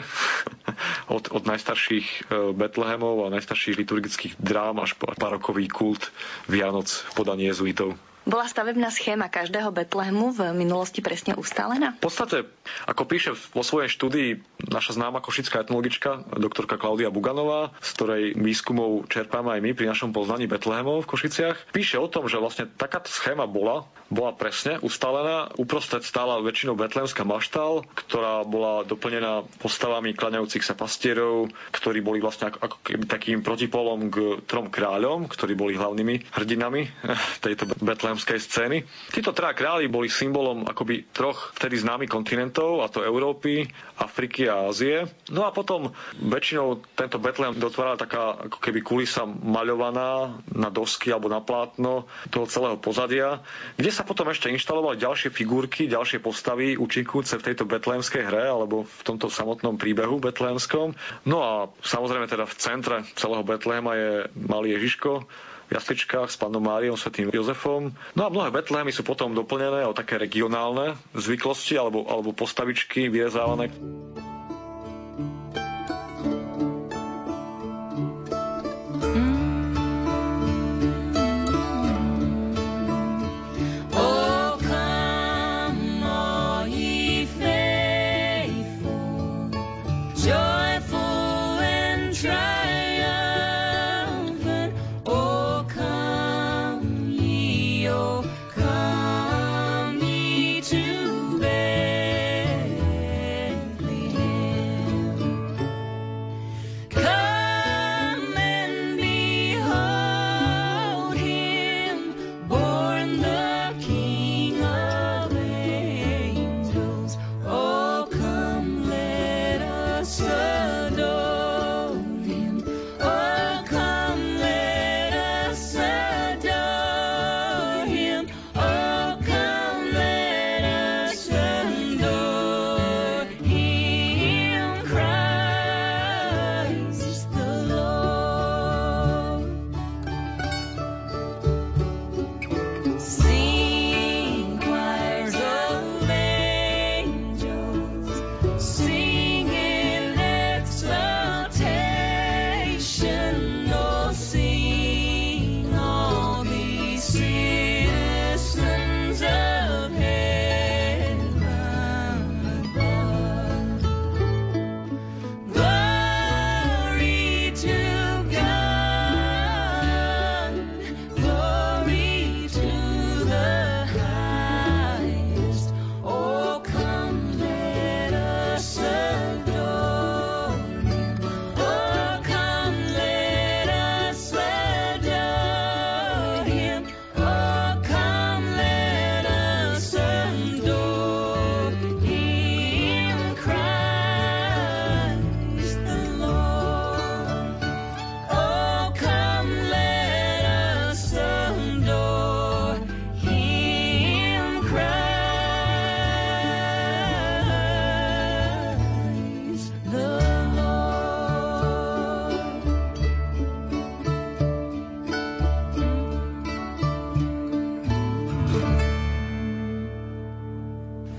od, 1.16 1.26
od 1.26 1.42
najstarších 1.42 2.06
e, 2.06 2.54
Betlehemov 2.54 3.26
a 3.26 3.34
najstarších 3.34 3.82
liturgických 3.82 4.38
drám 4.38 4.78
až 4.78 4.94
po 4.94 5.10
barokový 5.10 5.66
kult 5.66 6.14
Vianoc 6.46 6.86
v 6.86 7.12
podaní 7.18 7.50
jezuitov. 7.50 7.98
Bola 8.24 8.48
stavebná 8.48 8.88
schéma 8.88 9.28
každého 9.28 9.68
Betlehemu 9.68 10.32
v 10.32 10.40
minulosti 10.56 11.04
presne 11.04 11.36
ustálená? 11.36 11.92
V 12.00 12.08
podstate, 12.08 12.48
ako 12.88 13.04
píše 13.04 13.36
vo 13.52 13.60
svojej 13.60 13.92
štúdii 13.92 14.40
naša 14.72 14.96
známa 14.96 15.20
košická 15.20 15.60
etnologička, 15.60 16.24
doktorka 16.32 16.80
Klaudia 16.80 17.12
Buganová, 17.12 17.76
z 17.84 17.90
ktorej 17.92 18.22
výskumov 18.32 19.12
čerpáme 19.12 19.52
aj 19.52 19.60
my 19.60 19.70
pri 19.76 19.92
našom 19.92 20.16
poznaní 20.16 20.48
Betlehemov 20.48 21.04
v 21.04 21.10
Košiciach, 21.12 21.76
píše 21.76 22.00
o 22.00 22.08
tom, 22.08 22.24
že 22.24 22.40
vlastne 22.40 22.64
takáto 22.64 23.12
schéma 23.12 23.44
bola, 23.44 23.84
bola 24.08 24.32
presne 24.32 24.80
ustálená. 24.80 25.52
Uprostred 25.60 26.00
stála 26.00 26.40
väčšinou 26.40 26.80
betlehemská 26.80 27.28
maštal, 27.28 27.84
ktorá 27.92 28.40
bola 28.48 28.88
doplnená 28.88 29.44
postavami 29.60 30.16
klaňajúcich 30.16 30.64
sa 30.64 30.72
pastierov, 30.72 31.52
ktorí 31.76 32.00
boli 32.00 32.24
vlastne 32.24 32.48
ako, 32.48 32.80
keby 32.80 33.04
takým 33.04 33.44
protipolom 33.44 34.08
k 34.08 34.40
trom 34.48 34.72
kráľom, 34.72 35.28
ktorí 35.28 35.52
boli 35.52 35.76
hlavnými 35.76 36.32
hrdinami 36.32 36.88
tejto 37.44 37.68
Betlehemskej 37.84 38.13
betlémskej 38.14 38.38
scény. 38.38 38.78
Títo 39.10 39.34
traja 39.34 39.58
králi 39.58 39.90
boli 39.90 40.06
symbolom 40.06 40.62
akoby 40.70 41.10
troch 41.10 41.50
vtedy 41.58 41.82
známych 41.82 42.06
kontinentov, 42.06 42.78
a 42.78 42.86
to 42.86 43.02
Európy, 43.02 43.66
Afriky 43.98 44.46
a 44.46 44.70
Ázie. 44.70 45.10
No 45.34 45.42
a 45.42 45.50
potom 45.50 45.90
väčšinou 46.22 46.86
tento 46.94 47.18
Betlehem 47.18 47.58
dotvára 47.58 47.98
taká 47.98 48.38
ako 48.46 48.62
keby 48.62 48.86
kulisa 48.86 49.26
maľovaná 49.26 50.38
na 50.54 50.70
dosky 50.70 51.10
alebo 51.10 51.26
na 51.26 51.42
plátno 51.42 52.06
toho 52.30 52.46
celého 52.46 52.78
pozadia, 52.78 53.42
kde 53.74 53.90
sa 53.90 54.06
potom 54.06 54.30
ešte 54.30 54.46
inštalovali 54.46 54.94
ďalšie 55.02 55.34
figurky, 55.34 55.90
ďalšie 55.90 56.22
postavy 56.22 56.78
účinkujúce 56.78 57.34
v 57.42 57.46
tejto 57.50 57.66
betlehemskej 57.66 58.30
hre 58.30 58.46
alebo 58.46 58.86
v 58.86 59.00
tomto 59.02 59.26
samotnom 59.26 59.74
príbehu 59.74 60.22
betlehemskom. 60.22 60.94
No 61.26 61.42
a 61.42 61.52
samozrejme 61.82 62.30
teda 62.30 62.46
v 62.46 62.54
centre 62.62 62.96
celého 63.18 63.42
Betlehema 63.42 63.98
je 63.98 64.10
malý 64.38 64.78
Ježiško, 64.78 65.26
v 65.68 65.74
jasličkách 65.74 66.28
s 66.28 66.36
pánom 66.36 66.60
Máriom, 66.60 66.98
svetým 66.98 67.32
Jozefom. 67.32 67.94
No 68.14 68.22
a 68.26 68.32
mnohé 68.32 68.52
Betlehemy 68.52 68.92
sú 68.92 69.06
potom 69.06 69.32
doplnené 69.32 69.88
o 69.88 69.96
také 69.96 70.20
regionálne 70.20 70.98
zvyklosti 71.16 71.80
alebo, 71.80 72.04
alebo 72.08 72.36
postavičky 72.36 73.08
vyrezávané. 73.08 73.72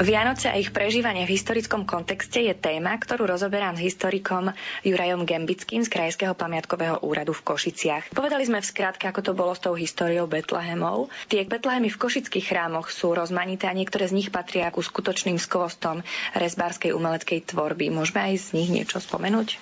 Vianoce 0.05 0.53
a 0.53 0.61
ich 0.61 0.69
prežívanie 0.69 1.25
v 1.25 1.33
historickom 1.33 1.89
kontexte 1.89 2.37
je 2.37 2.53
téma, 2.53 2.93
ktorú 2.93 3.25
rozoberám 3.25 3.73
s 3.73 3.89
historikom 3.89 4.53
Jurajom 4.85 5.25
Gembickým 5.25 5.81
z 5.81 5.89
Krajského 5.89 6.37
pamiatkového 6.37 7.01
úradu 7.01 7.33
v 7.33 7.41
Košiciach. 7.41 8.13
Povedali 8.13 8.45
sme 8.45 8.61
v 8.61 8.69
skratke, 8.69 9.09
ako 9.09 9.25
to 9.25 9.33
bolo 9.33 9.57
s 9.57 9.65
tou 9.65 9.73
históriou 9.73 10.29
Betlehemov. 10.29 11.09
Tie 11.25 11.41
Betlehemy 11.49 11.89
v 11.89 11.97
košických 11.97 12.53
chrámoch 12.53 12.93
sú 12.93 13.17
rozmanité 13.17 13.65
a 13.65 13.73
niektoré 13.73 14.05
z 14.05 14.13
nich 14.13 14.29
patria 14.29 14.69
ku 14.69 14.85
skutočným 14.85 15.41
skvostom 15.41 16.05
rezbárskej 16.37 16.93
umeleckej 16.93 17.49
tvorby. 17.49 17.89
Môžeme 17.89 18.29
aj 18.29 18.53
z 18.53 18.61
nich 18.61 18.69
niečo 18.69 19.01
spomenúť? 19.01 19.57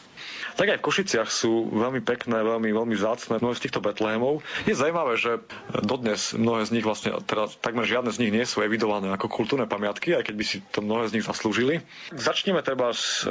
Tak 0.53 0.67
aj 0.69 0.77
v 0.79 0.85
Košiciach 0.85 1.29
sú 1.29 1.69
veľmi 1.73 2.05
pekné, 2.05 2.45
veľmi, 2.45 2.69
veľmi 2.69 2.95
vzácne 2.95 3.41
mnohé 3.41 3.57
z 3.57 3.63
týchto 3.69 3.81
Betlehemov. 3.81 4.45
Je 4.69 4.77
zaujímavé, 4.77 5.17
že 5.17 5.41
dodnes 5.81 6.37
mnohé 6.37 6.69
z 6.69 6.73
nich 6.77 6.85
vlastne, 6.85 7.17
teda 7.25 7.49
takmer 7.61 7.89
žiadne 7.89 8.13
z 8.13 8.21
nich 8.21 8.31
nie 8.33 8.45
sú 8.45 8.61
evidované 8.61 9.09
ako 9.13 9.29
kultúrne 9.29 9.65
pamiatky, 9.65 10.13
aj 10.13 10.29
keď 10.29 10.35
by 10.37 10.45
si 10.45 10.57
to 10.69 10.85
mnohé 10.85 11.09
z 11.09 11.19
nich 11.19 11.25
zaslúžili. 11.25 11.81
Začneme 12.13 12.61
treba 12.61 12.93
s 12.93 13.25
e, 13.25 13.29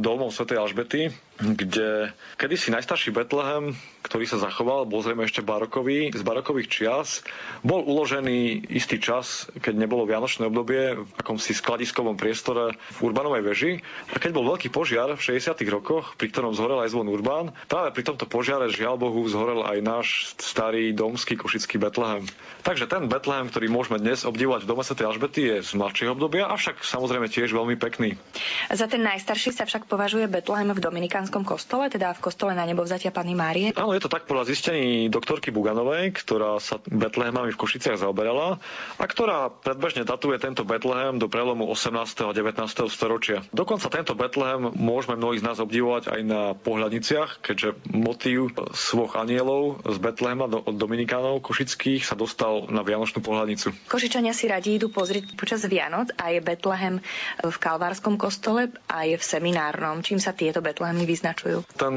domom 0.00 0.32
svätej 0.32 0.58
Alžbety, 0.58 1.12
kde 1.40 2.12
kedysi 2.36 2.70
najstarší 2.70 3.10
Betlehem, 3.10 3.74
ktorý 4.02 4.28
sa 4.28 4.38
zachoval, 4.38 4.84
bol 4.84 5.00
zrejme 5.00 5.24
ešte 5.24 5.40
barokový, 5.40 6.12
z 6.12 6.22
barokových 6.22 6.68
čias, 6.68 7.08
bol 7.62 7.82
uložený 7.82 8.68
istý 8.70 8.98
čas, 8.98 9.48
keď 9.62 9.74
nebolo 9.78 10.04
vianočné 10.06 10.46
obdobie, 10.50 11.02
v 11.02 11.10
akomsi 11.18 11.54
skladiskovom 11.54 12.18
priestore 12.18 12.76
v 12.76 12.98
Urbanovej 13.00 13.42
veži. 13.42 13.72
A 14.12 14.18
keď 14.18 14.30
bol 14.36 14.46
veľký 14.54 14.68
požiar 14.68 15.14
v 15.14 15.22
60. 15.22 15.56
rokoch, 15.70 16.18
pri 16.18 16.28
ktorom 16.28 16.52
zhorel 16.52 16.82
aj 16.84 16.92
zvon 16.92 17.08
Urbán. 17.10 17.54
Práve 17.66 17.94
pri 17.94 18.04
tomto 18.06 18.26
požiare, 18.28 18.68
žiaľ 18.70 18.98
Bohu, 18.98 19.22
zhorel 19.26 19.64
aj 19.64 19.78
náš 19.80 20.06
starý 20.38 20.92
domský 20.92 21.38
košický 21.38 21.78
Betlehem. 21.78 22.26
Takže 22.62 22.86
ten 22.86 23.08
Betlehem, 23.08 23.48
ktorý 23.48 23.66
môžeme 23.72 23.98
dnes 23.98 24.22
obdivovať 24.22 24.66
v 24.66 24.70
dome 24.70 24.82
Sv. 24.86 24.98
Alžbety, 25.02 25.40
je 25.48 25.56
z 25.66 25.72
mladšieho 25.74 26.14
obdobia, 26.14 26.46
avšak 26.50 26.84
samozrejme 26.84 27.26
tiež 27.26 27.50
veľmi 27.50 27.74
pekný. 27.80 28.14
Za 28.70 28.86
ten 28.86 29.02
najstarší 29.02 29.50
sa 29.54 29.64
však 29.66 29.88
považuje 29.88 30.28
Betlehem 30.28 30.70
v 30.70 30.78
Dominikánskom 30.78 31.31
kostole, 31.40 31.88
teda 31.88 32.12
v 32.12 32.20
kostole 32.20 32.52
na 32.52 32.68
nebovzatia 32.68 33.08
Panny 33.08 33.32
Márie. 33.32 33.72
Áno, 33.72 33.96
je 33.96 34.04
to 34.04 34.12
tak 34.12 34.28
podľa 34.28 34.52
zistení 34.52 35.08
doktorky 35.08 35.48
Buganovej, 35.48 36.12
ktorá 36.12 36.60
sa 36.60 36.76
Betlehemami 36.84 37.56
v 37.56 37.60
Košiciach 37.64 37.96
zaoberala 37.96 38.60
a 39.00 39.04
ktorá 39.08 39.48
predbežne 39.48 40.04
datuje 40.04 40.36
tento 40.36 40.68
Betlehem 40.68 41.16
do 41.16 41.32
prelomu 41.32 41.64
18. 41.72 42.28
a 42.28 42.36
19. 42.36 42.92
storočia. 42.92 43.40
Dokonca 43.56 43.88
tento 43.88 44.12
Betlehem 44.12 44.68
môžeme 44.76 45.16
mnohí 45.16 45.40
z 45.40 45.48
nás 45.48 45.56
obdivovať 45.56 46.12
aj 46.12 46.20
na 46.20 46.42
pohľadniciach, 46.52 47.40
keďže 47.40 47.80
motív 47.88 48.52
svoch 48.76 49.16
anielov 49.16 49.80
z 49.88 49.96
Betlehema 49.96 50.50
od 50.50 50.74
Dominikánov 50.74 51.40
košických 51.46 52.02
sa 52.02 52.18
dostal 52.18 52.66
na 52.68 52.82
Vianočnú 52.82 53.22
pohľadnicu. 53.22 53.70
Košičania 53.86 54.34
si 54.34 54.50
radi 54.50 54.82
idú 54.82 54.90
pozrieť 54.90 55.38
počas 55.38 55.62
Vianoc 55.62 56.10
a 56.18 56.34
je 56.34 56.42
Betlehem 56.42 56.98
v 57.38 57.56
Kalvárskom 57.56 58.18
kostole 58.18 58.74
a 58.90 59.06
je 59.06 59.14
v 59.14 59.24
seminárnom. 59.24 60.02
Čím 60.02 60.18
sa 60.18 60.34
tieto 60.34 60.58
Betlehemy 60.58 61.06
vyznačujú? 61.12 61.68
Ten 61.76 61.94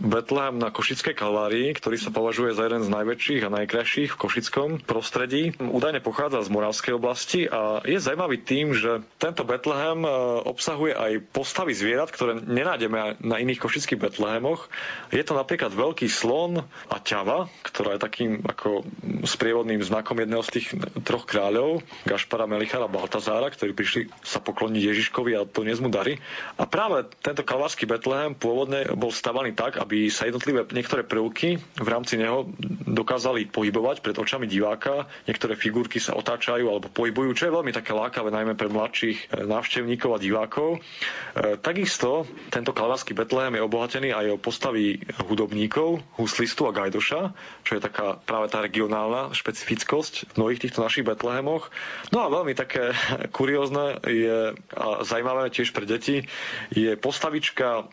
Betlehem 0.00 0.56
na 0.56 0.72
Košickej 0.72 1.12
Kalvárii, 1.12 1.76
ktorý 1.76 2.00
sa 2.00 2.08
považuje 2.08 2.56
za 2.56 2.64
jeden 2.64 2.82
z 2.82 2.90
najväčších 2.90 3.42
a 3.44 3.54
najkrajších 3.62 4.10
v 4.16 4.20
košickom 4.20 4.68
prostredí, 4.82 5.52
údajne 5.60 6.00
pochádza 6.00 6.40
z 6.40 6.52
Moravskej 6.52 6.92
oblasti 6.96 7.40
a 7.44 7.84
je 7.84 8.00
zaujímavý 8.00 8.40
tým, 8.40 8.72
že 8.72 9.04
tento 9.20 9.44
Betlehem 9.44 10.02
e, 10.02 10.10
obsahuje 10.48 10.96
aj 10.96 11.12
postavy 11.34 11.76
zvierat, 11.76 12.08
ktoré 12.08 12.40
nenájdeme 12.40 13.20
na 13.20 13.36
iných 13.36 13.60
košických 13.60 14.00
Betlehemoch. 14.00 14.72
Je 15.12 15.20
to 15.20 15.36
napríklad 15.36 15.74
veľký 15.74 16.08
slon 16.08 16.64
a 16.64 16.96
ťava, 17.02 17.52
ktorá 17.66 17.98
je 17.98 18.00
takým 18.00 18.32
ako 18.46 18.86
sprievodným 19.28 19.82
znakom 19.84 20.16
jedného 20.16 20.40
z 20.46 20.52
tých 20.60 20.66
troch 21.02 21.26
kráľov, 21.26 21.82
Gašpara, 22.06 22.46
Melichara, 22.46 22.86
Baltazára, 22.86 23.50
ktorí 23.50 23.74
prišli 23.74 24.02
sa 24.22 24.38
pokloniť 24.38 24.82
Ježiškovi 24.82 25.34
a 25.34 25.44
to 25.44 25.66
mu 25.82 25.90
dary. 25.90 26.22
A 26.54 26.64
práve 26.70 27.10
tento 27.20 27.42
kalvársky 27.42 27.84
Betlehem 27.84 28.32
pôvodne 28.32 28.53
bol 28.94 29.10
stavaný 29.10 29.52
tak, 29.52 29.82
aby 29.82 30.06
sa 30.08 30.30
jednotlivé 30.30 30.62
niektoré 30.70 31.02
prvky 31.02 31.58
v 31.58 31.88
rámci 31.88 32.14
neho 32.16 32.46
dokázali 32.86 33.50
pohybovať 33.50 34.00
pred 34.00 34.14
očami 34.14 34.46
diváka. 34.46 35.10
Niektoré 35.26 35.58
figurky 35.58 35.98
sa 35.98 36.14
otáčajú 36.14 36.70
alebo 36.70 36.86
pohybujú, 36.88 37.34
čo 37.34 37.44
je 37.50 37.56
veľmi 37.56 37.74
také 37.74 37.90
lákavé 37.90 38.30
najmä 38.30 38.54
pre 38.54 38.70
mladších 38.70 39.18
eh, 39.18 39.44
návštevníkov 39.44 40.10
a 40.14 40.22
divákov. 40.22 40.78
E, 41.34 41.58
takisto 41.58 42.28
tento 42.50 42.70
kalvársky 42.70 43.16
Betlehem 43.16 43.58
je 43.58 43.66
obohatený 43.66 44.14
aj 44.14 44.26
o 44.34 44.40
postavy 44.40 45.02
hudobníkov, 45.26 45.98
huslistu 46.14 46.70
a 46.70 46.74
gajdoša, 46.74 47.34
čo 47.66 47.72
je 47.74 47.82
taká 47.82 48.20
práve 48.22 48.52
tá 48.52 48.62
regionálna 48.62 49.34
špecifickosť 49.34 50.34
v 50.34 50.36
mnohých 50.38 50.62
týchto 50.62 50.84
našich 50.84 51.02
Betlehemoch. 51.02 51.72
No 52.14 52.22
a 52.22 52.30
veľmi 52.30 52.54
také 52.54 52.94
kuriózne 53.36 53.98
je 54.06 54.54
a 54.74 54.86
zaujímavé 55.02 55.50
tiež 55.50 55.74
pre 55.74 55.86
deti 55.88 56.26
je 56.70 56.94
postavička 56.98 57.88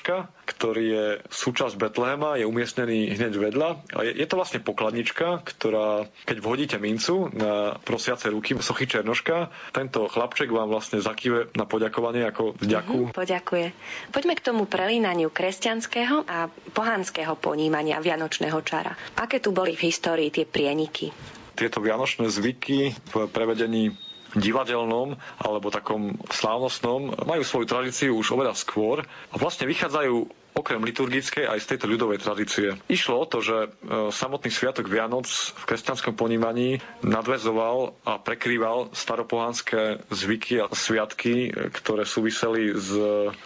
Černoška, 0.00 0.32
ktorý 0.48 0.84
je 0.88 1.06
súčasť 1.28 1.76
Betlehema, 1.76 2.40
je 2.40 2.48
umiestnený 2.48 3.20
hneď 3.20 3.36
vedľa. 3.36 3.68
A 3.92 4.00
je, 4.08 4.12
je 4.16 4.26
to 4.26 4.40
vlastne 4.40 4.64
pokladnička, 4.64 5.44
ktorá, 5.44 6.08
keď 6.24 6.36
vhodíte 6.40 6.76
mincu 6.80 7.28
na 7.36 7.76
prosiace 7.84 8.32
ruky 8.32 8.56
sochy 8.56 8.88
Černoška, 8.88 9.52
tento 9.76 10.08
chlapček 10.08 10.48
vám 10.48 10.72
vlastne 10.72 11.04
zakýve 11.04 11.52
na 11.52 11.68
poďakovanie 11.68 12.24
ako 12.24 12.56
vďaku. 12.56 13.12
Mm-hmm, 13.12 13.16
poďakuje. 13.16 13.66
Poďme 14.08 14.34
k 14.40 14.44
tomu 14.44 14.64
prelínaniu 14.64 15.28
kresťanského 15.28 16.24
a 16.24 16.48
pohanského 16.72 17.36
ponímania 17.36 18.00
vianočného 18.00 18.56
čara. 18.64 18.96
Aké 19.20 19.36
tu 19.36 19.52
boli 19.52 19.76
v 19.76 19.92
histórii 19.92 20.32
tie 20.32 20.48
prieniky? 20.48 21.12
Tieto 21.60 21.84
vianočné 21.84 22.32
zvyky 22.32 22.96
v 22.96 23.14
prevedení 23.28 23.92
divadelnom 24.36 25.18
alebo 25.38 25.66
takom 25.74 26.14
slávnostnom 26.30 27.26
majú 27.26 27.42
svoju 27.42 27.66
tradíciu 27.66 28.14
už 28.14 28.34
oveľa 28.38 28.54
skôr 28.54 29.02
a 29.02 29.34
vlastne 29.34 29.66
vychádzajú 29.66 30.30
okrem 30.54 30.82
liturgickej 30.82 31.46
aj 31.46 31.58
z 31.62 31.68
tejto 31.74 31.86
ľudovej 31.86 32.18
tradície. 32.20 32.74
Išlo 32.90 33.22
o 33.22 33.26
to, 33.28 33.38
že 33.40 33.56
e, 33.56 33.68
samotný 34.10 34.50
sviatok 34.50 34.90
Vianoc 34.90 35.26
v 35.30 35.62
kresťanskom 35.66 36.18
ponímaní 36.18 36.82
nadvezoval 37.06 37.94
a 38.02 38.18
prekrýval 38.18 38.90
staropohánske 38.92 40.02
zvyky 40.10 40.64
a 40.64 40.66
sviatky, 40.72 41.48
e, 41.48 41.70
ktoré 41.70 42.02
súviseli 42.02 42.74
s 42.74 42.90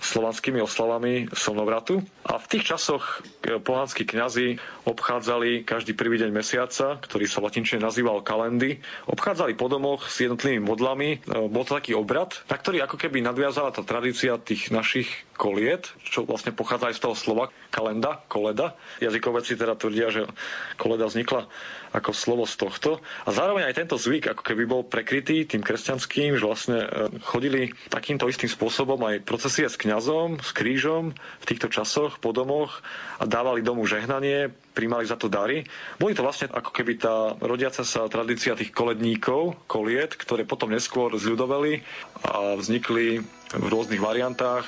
slovanskými 0.01 0.65
oslavami 0.65 1.29
slnovratu. 1.33 2.01
A 2.25 2.41
v 2.41 2.47
tých 2.49 2.75
časoch 2.75 3.21
e, 3.45 3.61
pohanskí 3.61 4.09
kňazi 4.09 4.59
obchádzali 4.89 5.65
každý 5.69 5.93
prvý 5.93 6.21
deň 6.21 6.31
mesiaca, 6.33 6.99
ktorý 7.01 7.29
sa 7.29 7.45
latinčne 7.45 7.81
nazýval 7.81 8.25
kalendy, 8.25 8.81
obchádzali 9.09 9.57
po 9.57 9.69
domoch 9.69 10.09
s 10.09 10.25
jednotlivými 10.25 10.65
modlami. 10.65 11.25
Bol 11.25 11.65
to 11.65 11.77
taký 11.77 11.97
obrad, 11.97 12.37
na 12.49 12.57
ktorý 12.57 12.85
ako 12.85 12.97
keby 13.01 13.25
nadviazala 13.25 13.73
tá 13.73 13.81
tradícia 13.81 14.37
tých 14.37 14.69
našich 14.69 15.09
koliet, 15.35 15.91
čo 16.07 16.23
vlastne 16.23 16.55
pochádza 16.55 16.94
z 16.95 17.03
toho 17.03 17.19
slova 17.19 17.51
kalenda, 17.75 18.23
koleda. 18.31 18.79
Jazykovedci 19.03 19.59
teda 19.59 19.75
tvrdia, 19.75 20.15
že 20.15 20.31
koleda 20.79 21.11
vznikla 21.11 21.51
ako 21.95 22.11
slovo 22.11 22.45
z 22.47 22.59
tohto. 22.59 22.91
A 23.23 23.31
zároveň 23.31 23.71
aj 23.71 23.79
tento 23.79 23.95
zvyk 23.95 24.35
ako 24.35 24.43
keby 24.43 24.67
bol 24.67 24.83
prekrytý 24.83 25.47
tým 25.47 25.63
kresťanským, 25.63 26.35
že 26.35 26.43
vlastne 26.43 26.79
e, 26.83 26.89
chodili 27.23 27.71
takýmto 27.87 28.27
istým 28.27 28.51
spôsobom 28.51 28.99
aj 29.07 29.23
procesie 29.23 29.71
s 29.71 29.79
kňazom, 29.79 30.43
s 30.43 30.51
krížom 30.51 31.15
v 31.15 31.45
týchto 31.47 31.71
časoch 31.71 32.19
po 32.19 32.35
domoch 32.35 32.83
a 33.23 33.31
dávali 33.31 33.63
domu 33.63 33.87
žehnanie, 33.87 34.51
príjmali 34.75 35.07
za 35.07 35.15
to 35.15 35.31
dary. 35.31 35.63
Boli 36.03 36.19
to 36.19 36.27
vlastne 36.27 36.51
ako 36.51 36.75
keby 36.75 36.99
tá 36.99 37.39
rodiaca 37.39 37.87
sa 37.87 38.11
tradícia 38.11 38.59
tých 38.59 38.75
koledníkov, 38.75 39.55
koliet, 39.71 40.19
ktoré 40.19 40.43
potom 40.43 40.75
neskôr 40.75 41.15
zľudoveli 41.15 41.87
a 42.27 42.59
vznikli 42.59 43.23
v 43.55 43.67
rôznych 43.71 44.03
variantách. 44.03 44.67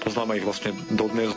Poznáme 0.00 0.40
ich 0.40 0.46
vlastne 0.48 0.72
dodnes. 0.88 1.36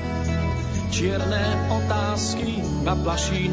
Čierne 0.91 1.71
otázky 1.71 2.59
na 2.83 2.95
plaší, 2.99 3.47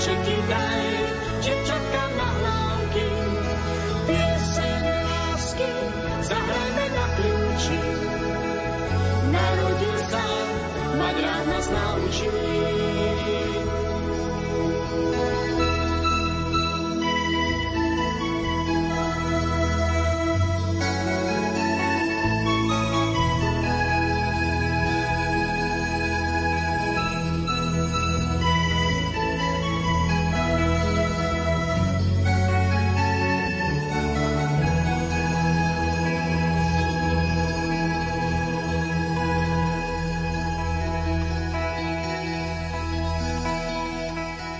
chicken 0.00 0.48
dive. 0.48 1.42
Chip 1.42 1.77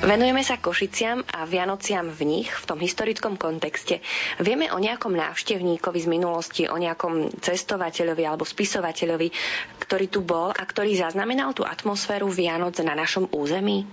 Venujeme 0.08 0.40
sa 0.40 0.56
Košiciam 0.56 1.20
a 1.20 1.44
Vianociam 1.44 2.08
v 2.08 2.24
nich, 2.24 2.48
v 2.48 2.64
tom 2.64 2.80
historickom 2.80 3.36
kontexte. 3.36 4.00
Vieme 4.40 4.72
o 4.72 4.80
nejakom 4.80 5.12
návštevníkovi 5.12 6.00
z 6.00 6.08
minulosti, 6.08 6.62
o 6.64 6.80
nejakom 6.80 7.28
cestovateľovi 7.44 8.24
alebo 8.24 8.48
spisovateľovi, 8.48 9.28
ktorý 9.84 10.06
tu 10.08 10.24
bol 10.24 10.48
a 10.48 10.64
ktorý 10.64 10.96
zaznamenal 10.96 11.52
tú 11.52 11.68
atmosféru 11.68 12.32
Vianoc 12.32 12.80
na 12.80 12.96
našom 12.96 13.28
území? 13.36 13.84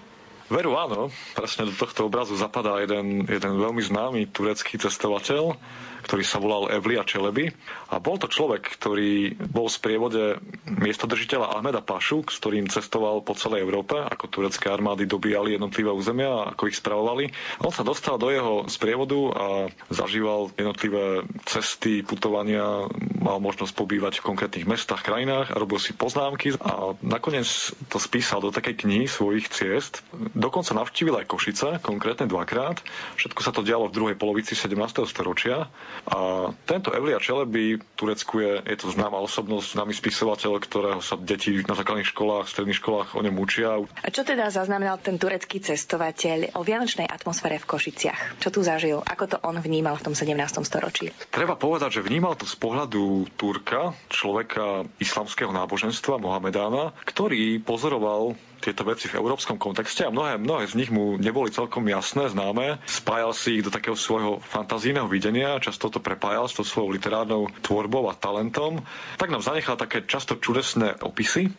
Veru 0.47 0.80
áno, 0.80 1.11
presne 1.36 1.68
do 1.68 1.76
tohto 1.76 2.07
obrazu 2.07 2.39
zapadá 2.39 2.80
jeden, 2.80 3.28
jeden 3.28 3.53
veľmi 3.59 3.84
známy 3.84 4.32
turecký 4.32 4.80
cestovateľ, 4.80 5.59
ktorý 6.06 6.22
sa 6.22 6.38
volal 6.38 6.70
Evlia 6.70 7.01
Čeleby. 7.01 7.49
A 7.89 7.97
bol 7.97 8.22
to 8.22 8.30
človek, 8.30 8.70
ktorý 8.78 9.34
bol 9.49 9.66
v 9.66 9.74
sprievode 9.74 10.24
miestodržiteľa 10.70 11.58
Ahmeda 11.58 11.82
Pašu, 11.82 12.22
s 12.30 12.38
ktorým 12.38 12.70
cestoval 12.70 13.26
po 13.26 13.34
celej 13.34 13.66
Európe, 13.66 13.97
ako 13.97 14.30
turecké 14.30 14.70
armády 14.70 15.10
dobíjali 15.10 15.58
jednotlivé 15.58 15.89
územia 15.89 16.30
a 16.30 16.53
ako 16.53 16.70
ich 16.70 16.78
spravovali. 16.78 17.34
On 17.66 17.74
sa 17.74 17.82
dostal 17.82 18.22
do 18.22 18.30
jeho 18.30 18.70
sprievodu 18.70 19.18
a 19.34 19.45
zažíval 19.89 20.53
jednotlivé 20.53 21.26
cesty, 21.49 22.06
putovania, 22.06 22.86
mal 23.18 23.41
možnosť 23.41 23.74
pobývať 23.74 24.22
v 24.22 24.28
konkrétnych 24.30 24.70
mestách, 24.70 25.01
krajinách 25.01 25.49
a 25.49 25.58
robil 25.58 25.82
si 25.82 25.97
poznámky 25.97 26.53
a 26.62 26.93
nakoniec 27.01 27.47
to 27.89 27.97
spísal 27.97 28.38
do 28.39 28.53
takej 28.53 28.86
knihy 28.86 29.10
svojich 29.10 29.49
ciest. 29.49 30.06
Dokonca 30.38 30.78
navštívil 30.78 31.18
aj 31.18 31.26
Košice, 31.26 31.68
konkrétne 31.82 32.30
dvakrát. 32.30 32.78
Všetko 33.18 33.41
sa 33.41 33.49
to 33.49 33.66
dialo 33.66 33.89
v 33.89 33.95
druhej 33.95 34.16
polovici 34.16 34.53
17. 34.53 34.76
storočia. 35.08 35.66
A 36.06 36.52
tento 36.68 36.93
Evlia 36.93 37.18
Čeleby 37.18 37.82
Turecku 37.98 38.43
je, 38.43 38.54
je 38.62 38.78
to 38.78 38.93
známa 38.93 39.18
osobnosť, 39.24 39.80
známy 39.80 39.93
spisovateľ, 39.96 40.62
ktorého 40.62 41.02
sa 41.02 41.18
deti 41.18 41.56
na 41.66 41.74
základných 41.74 42.12
školách, 42.12 42.46
stredných 42.52 42.78
školách 42.78 43.18
o 43.18 43.22
ňom 43.24 43.36
učia. 43.41 43.82
A 43.82 44.08
čo 44.14 44.22
teda 44.22 44.52
zaznamenal 44.54 45.02
ten 45.02 45.18
turecký 45.18 45.64
cestovateľ 45.64 46.56
o 46.56 46.62
vianočnej 46.62 47.10
atmosfére 47.10 47.58
v 47.58 47.66
Košiciach? 47.66 48.38
Čo 48.43 48.50
tu 48.54 48.60
zažil? 48.62 49.02
Ako 49.02 49.26
to 49.26 49.38
on 49.41 49.58
vnímal 49.58 49.98
v 49.98 50.12
tom 50.12 50.14
17. 50.14 50.36
storočí? 50.68 51.10
Treba 51.34 51.58
povedať, 51.58 52.00
že 52.00 52.06
vnímal 52.06 52.38
to 52.38 52.46
z 52.46 52.56
pohľadu 52.60 53.32
Turka, 53.39 53.98
človeka 54.12 54.86
islamského 55.02 55.50
náboženstva, 55.50 56.22
Mohamedána, 56.22 56.93
ktorý 57.06 57.60
pozoroval 57.62 58.38
tieto 58.60 58.88
veci 58.88 59.12
v 59.12 59.20
európskom 59.20 59.60
kontexte 59.60 60.08
a 60.08 60.14
mnohé, 60.14 60.39
mnohé 60.39 60.70
z 60.70 60.78
nich 60.80 60.91
mu 60.91 61.16
neboli 61.16 61.51
celkom 61.51 61.86
jasné, 61.88 62.32
známe. 62.32 62.80
Spájal 62.88 63.32
si 63.36 63.60
ich 63.60 63.66
do 63.66 63.74
takého 63.74 63.97
svojho 63.97 64.39
fantazijného 64.43 65.08
videnia, 65.08 65.62
často 65.62 65.91
to 65.91 66.03
prepájal 66.03 66.47
s 66.47 66.58
tou 66.58 66.66
svojou 66.66 66.95
literárnou 66.95 67.51
tvorbou 67.64 68.08
a 68.12 68.18
talentom. 68.18 68.84
Tak 69.20 69.32
nám 69.32 69.43
zanechal 69.43 69.76
také 69.76 70.03
často 70.03 70.39
čudesné 70.39 70.95
opisy. 71.01 71.51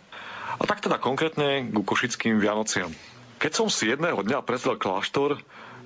A 0.57 0.65
tak 0.65 0.81
teda 0.81 0.97
konkrétne 0.97 1.69
ku 1.69 1.85
košickým 1.85 2.41
Vianociam. 2.41 2.89
Keď 3.37 3.53
som 3.53 3.69
si 3.69 3.93
jedného 3.93 4.17
dňa 4.25 4.41
prezrel 4.41 4.81
kláštor, 4.81 5.37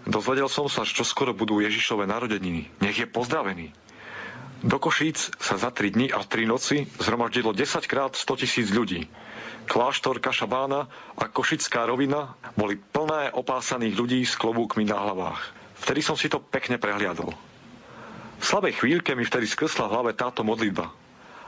dozvedel 0.07 0.47
som 0.47 0.71
sa, 0.71 0.87
že 0.87 0.95
čoskoro 0.95 1.35
budú 1.35 1.59
Ježišové 1.59 2.07
narodeniny. 2.07 2.71
Nech 2.79 2.97
je 3.03 3.11
pozdravený. 3.11 3.75
Do 4.61 4.77
Košíc 4.77 5.33
sa 5.41 5.57
za 5.57 5.73
3 5.73 5.97
dní 5.97 6.07
a 6.13 6.21
3 6.21 6.45
noci 6.45 6.85
zhromaždilo 7.01 7.57
10 7.57 7.81
krát 7.89 8.13
100 8.13 8.45
tisíc 8.45 8.69
ľudí. 8.69 9.09
Kláštor 9.65 10.21
Kašabána 10.21 10.85
a 11.17 11.25
Košická 11.33 11.89
rovina 11.89 12.37
boli 12.61 12.77
plné 12.77 13.33
opásaných 13.33 13.97
ľudí 13.97 14.21
s 14.21 14.37
klobúkmi 14.37 14.85
na 14.85 15.01
hlavách. 15.01 15.41
Vtedy 15.81 16.05
som 16.05 16.13
si 16.13 16.29
to 16.29 16.45
pekne 16.45 16.77
prehliadol. 16.77 17.33
V 18.41 18.45
slabej 18.45 18.77
chvíľke 18.77 19.17
mi 19.17 19.25
vtedy 19.25 19.49
skrsla 19.49 19.89
v 19.89 19.93
hlave 19.97 20.13
táto 20.13 20.45
modlitba. 20.45 20.93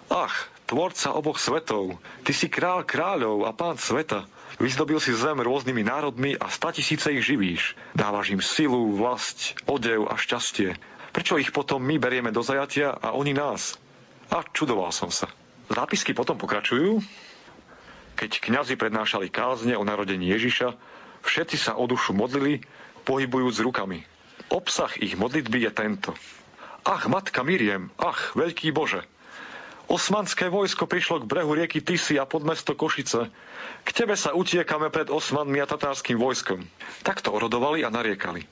Ach, 0.09 0.49
tvorca 0.65 1.13
oboch 1.13 1.37
svetov, 1.37 2.01
ty 2.25 2.33
si 2.33 2.49
král 2.49 2.89
kráľov 2.89 3.45
a 3.45 3.53
pán 3.53 3.77
sveta. 3.77 4.25
Vyzdobil 4.57 5.01
si 5.01 5.13
zem 5.13 5.37
rôznymi 5.37 5.85
národmi 5.85 6.33
a 6.41 6.49
statisíce 6.49 7.13
ich 7.13 7.29
živíš. 7.29 7.77
Dávaš 7.93 8.33
im 8.33 8.41
silu, 8.41 8.97
vlast, 8.97 9.57
odev 9.69 10.09
a 10.09 10.17
šťastie. 10.17 10.81
Prečo 11.13 11.37
ich 11.37 11.53
potom 11.53 11.85
my 11.85 12.01
berieme 12.01 12.33
do 12.33 12.41
zajatia 12.41 12.97
a 12.97 13.13
oni 13.13 13.37
nás? 13.37 13.77
A 14.33 14.41
čudoval 14.49 14.97
som 14.97 15.13
sa. 15.13 15.29
Zápisky 15.69 16.17
potom 16.17 16.41
pokračujú, 16.41 17.05
keď 18.17 18.41
kňazi 18.41 18.75
prednášali 18.81 19.29
kázne 19.29 19.77
o 19.77 19.85
narodení 19.85 20.33
Ježiša, 20.33 20.73
všetci 21.25 21.57
sa 21.61 21.73
o 21.77 21.85
dušu 21.85 22.17
modlili, 22.17 22.65
pohybujúc 23.05 23.61
rukami. 23.61 24.09
Obsah 24.49 24.93
ich 25.01 25.17
modlitby 25.17 25.69
je 25.69 25.71
tento. 25.73 26.11
Ach, 26.83 27.05
matka 27.07 27.45
Miriem, 27.45 27.93
ach, 28.01 28.35
veľký 28.35 28.73
Bože. 28.73 29.05
Osmanské 29.93 30.49
vojsko 30.49 30.89
prišlo 30.89 31.21
k 31.23 31.29
brehu 31.29 31.53
rieky 31.53 31.85
Tisy 31.85 32.17
a 32.17 32.25
pod 32.25 32.47
mesto 32.49 32.73
Košice. 32.73 33.29
K 33.85 33.89
tebe 33.93 34.17
sa 34.17 34.33
utiekame 34.33 34.89
pred 34.89 35.13
Osmanmi 35.13 35.61
a 35.61 35.69
tatárským 35.69 36.17
vojskom. 36.17 36.65
Takto 37.05 37.35
orodovali 37.35 37.85
a 37.85 37.93
nariekali. 37.93 38.47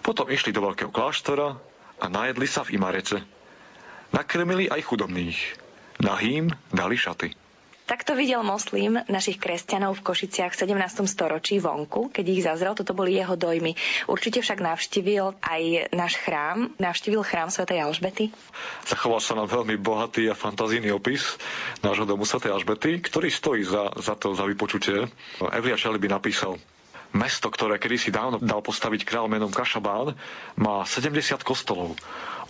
Potom 0.00 0.30
išli 0.32 0.54
do 0.54 0.64
veľkého 0.64 0.88
kláštora 0.88 1.58
a 1.98 2.06
najedli 2.06 2.46
sa 2.46 2.62
v 2.62 2.78
Imarece. 2.78 3.20
Nakrmili 4.14 4.70
aj 4.70 4.80
chudobných. 4.86 5.38
Nahým 5.98 6.48
dali 6.70 6.94
šaty. 6.94 7.48
Takto 7.88 8.12
videl 8.12 8.44
moslim 8.44 9.00
našich 9.08 9.40
kresťanov 9.40 9.96
v 9.96 10.12
Košiciach 10.12 10.52
v 10.52 10.60
17. 10.76 11.08
storočí 11.08 11.56
vonku, 11.56 12.12
keď 12.12 12.24
ich 12.28 12.44
zazrel, 12.44 12.76
toto 12.76 12.92
boli 12.92 13.16
jeho 13.16 13.32
dojmy. 13.32 13.72
Určite 14.04 14.44
však 14.44 14.60
navštívil 14.60 15.32
aj 15.40 15.88
náš 15.96 16.20
chrám, 16.20 16.68
navštívil 16.76 17.24
chrám 17.24 17.48
svätej 17.48 17.80
Alžbety. 17.80 18.28
Zachoval 18.84 19.24
sa 19.24 19.40
nám 19.40 19.48
veľmi 19.48 19.80
bohatý 19.80 20.28
a 20.28 20.36
fantazijný 20.36 20.92
opis 20.92 21.40
nášho 21.80 22.04
domu 22.04 22.28
svätej 22.28 22.52
Alžbety, 22.52 23.00
ktorý 23.00 23.32
stojí 23.32 23.64
za, 23.64 23.88
za 23.96 24.20
to, 24.20 24.36
za 24.36 24.44
vypočutie. 24.44 25.08
Evlia 25.40 25.80
Šeliby 25.80 26.12
napísal, 26.12 26.60
Mesto, 27.16 27.48
ktoré 27.48 27.80
kedysi 27.80 28.12
dávno 28.12 28.36
dal 28.36 28.60
postaviť 28.60 29.08
král 29.08 29.32
menom 29.32 29.48
Kašabán, 29.48 30.12
má 30.60 30.84
70 30.84 31.40
kostolov. 31.40 31.96